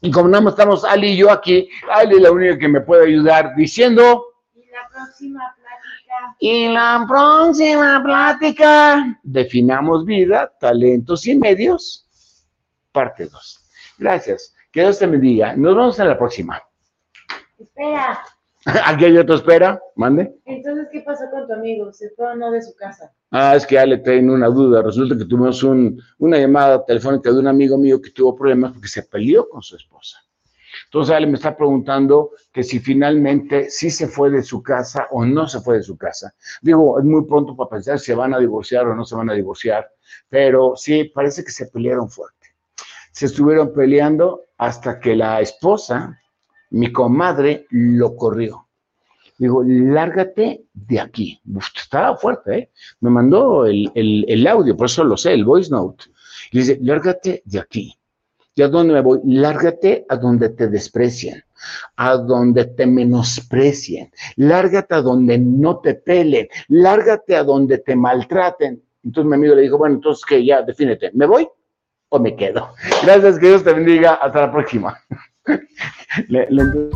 Y 0.00 0.10
como 0.10 0.28
nada 0.28 0.42
más 0.42 0.54
estamos 0.54 0.84
Ali 0.84 1.12
y 1.12 1.16
yo 1.16 1.30
aquí, 1.30 1.68
Ali 1.90 2.16
es 2.16 2.22
la 2.22 2.32
única 2.32 2.58
que 2.58 2.68
me 2.68 2.80
puede 2.80 3.06
ayudar 3.06 3.54
diciendo... 3.56 4.24
Y 4.54 4.66
la 4.70 4.88
próxima 4.90 5.54
plática. 5.56 6.36
Y 6.40 6.68
la 6.68 7.06
próxima 7.08 8.02
plática, 8.02 9.20
definamos 9.22 10.04
vida, 10.04 10.52
talentos 10.60 11.26
y 11.26 11.36
medios, 11.36 12.08
parte 12.92 13.26
2. 13.26 13.66
Gracias. 13.98 14.54
Que 14.70 14.80
Dios 14.82 14.98
te 14.98 15.06
bendiga. 15.06 15.56
Nos 15.56 15.74
vemos 15.74 15.98
en 15.98 16.08
la 16.08 16.18
próxima. 16.18 16.62
Espera. 17.58 18.22
Aquí 18.64 19.06
hay 19.06 19.18
otro 19.18 19.34
espera, 19.34 19.80
mande. 19.96 20.32
Entonces, 20.44 20.86
¿qué 20.92 21.00
pasó 21.00 21.24
con 21.30 21.46
tu 21.48 21.52
amigo? 21.52 21.92
¿Se 21.92 22.10
fue 22.10 22.26
o 22.26 22.34
no 22.36 22.52
de 22.52 22.62
su 22.62 22.74
casa? 22.76 23.12
Ah, 23.32 23.56
es 23.56 23.66
que 23.66 23.74
ya 23.74 23.84
le 23.84 23.98
tengo 23.98 24.34
una 24.34 24.46
duda. 24.46 24.82
Resulta 24.82 25.18
que 25.18 25.24
tuvimos 25.24 25.62
un, 25.64 26.00
una 26.18 26.38
llamada 26.38 26.84
telefónica 26.84 27.32
de 27.32 27.40
un 27.40 27.48
amigo 27.48 27.76
mío 27.76 28.00
que 28.00 28.10
tuvo 28.10 28.36
problemas 28.36 28.72
porque 28.72 28.88
se 28.88 29.02
peleó 29.02 29.48
con 29.48 29.62
su 29.62 29.74
esposa. 29.74 30.18
Entonces 30.84 31.14
Ale 31.14 31.26
me 31.26 31.34
está 31.34 31.56
preguntando 31.56 32.30
que 32.52 32.62
si 32.62 32.78
finalmente 32.78 33.68
sí 33.70 33.90
se 33.90 34.06
fue 34.06 34.30
de 34.30 34.42
su 34.42 34.62
casa 34.62 35.08
o 35.10 35.24
no 35.24 35.48
se 35.48 35.60
fue 35.60 35.78
de 35.78 35.82
su 35.82 35.96
casa. 35.96 36.34
Digo, 36.60 36.98
es 36.98 37.04
muy 37.04 37.24
pronto 37.24 37.56
para 37.56 37.70
pensar 37.70 37.98
si 37.98 38.06
se 38.06 38.14
van 38.14 38.34
a 38.34 38.38
divorciar 38.38 38.86
o 38.86 38.94
no 38.94 39.04
se 39.04 39.16
van 39.16 39.30
a 39.30 39.34
divorciar, 39.34 39.90
pero 40.28 40.74
sí, 40.76 41.04
parece 41.04 41.44
que 41.44 41.50
se 41.50 41.66
pelearon 41.66 42.08
fuerte. 42.08 42.41
Se 43.12 43.26
estuvieron 43.26 43.72
peleando 43.72 44.46
hasta 44.58 44.98
que 44.98 45.14
la 45.14 45.40
esposa, 45.40 46.18
mi 46.70 46.90
comadre, 46.90 47.66
lo 47.70 48.16
corrió. 48.16 48.68
Digo, 49.38 49.62
lárgate 49.64 50.64
de 50.72 51.00
aquí. 51.00 51.40
Uf, 51.54 51.66
estaba 51.76 52.16
fuerte, 52.16 52.58
¿eh? 52.58 52.70
Me 53.00 53.10
mandó 53.10 53.66
el, 53.66 53.90
el, 53.94 54.24
el 54.28 54.46
audio, 54.46 54.76
por 54.76 54.86
eso 54.86 55.04
lo 55.04 55.16
sé, 55.16 55.32
el 55.32 55.44
voice 55.44 55.70
note. 55.70 56.04
Y 56.50 56.58
dice, 56.58 56.78
lárgate 56.80 57.42
de 57.44 57.60
aquí. 57.60 57.94
¿Y 58.54 58.62
a 58.62 58.68
dónde 58.68 58.94
me 58.94 59.00
voy? 59.00 59.20
Lárgate 59.24 60.06
a 60.08 60.16
donde 60.16 60.50
te 60.50 60.68
desprecian, 60.68 61.42
a 61.96 62.16
donde 62.16 62.66
te 62.66 62.86
menosprecien, 62.86 64.10
lárgate 64.36 64.94
a 64.94 65.00
donde 65.00 65.38
no 65.38 65.78
te 65.78 65.94
pelen, 65.94 66.48
lárgate 66.68 67.34
a 67.34 67.44
donde 67.44 67.78
te 67.78 67.96
maltraten. 67.96 68.82
Entonces 69.02 69.28
mi 69.28 69.36
amigo 69.36 69.54
le 69.54 69.62
dijo, 69.62 69.78
bueno, 69.78 69.96
entonces 69.96 70.24
que 70.24 70.44
ya, 70.44 70.62
defínete, 70.62 71.10
¿me 71.14 71.26
voy 71.26 71.48
o 72.12 72.18
me 72.18 72.36
quedo? 72.36 72.68
Gracias, 73.02 73.38
que 73.38 73.48
Dios 73.48 73.64
te 73.64 73.72
bendiga, 73.72 74.14
hasta 74.14 74.42
la 74.42 74.52
próxima. 74.52 74.98
Le- 76.28 76.46
le- 76.50 76.90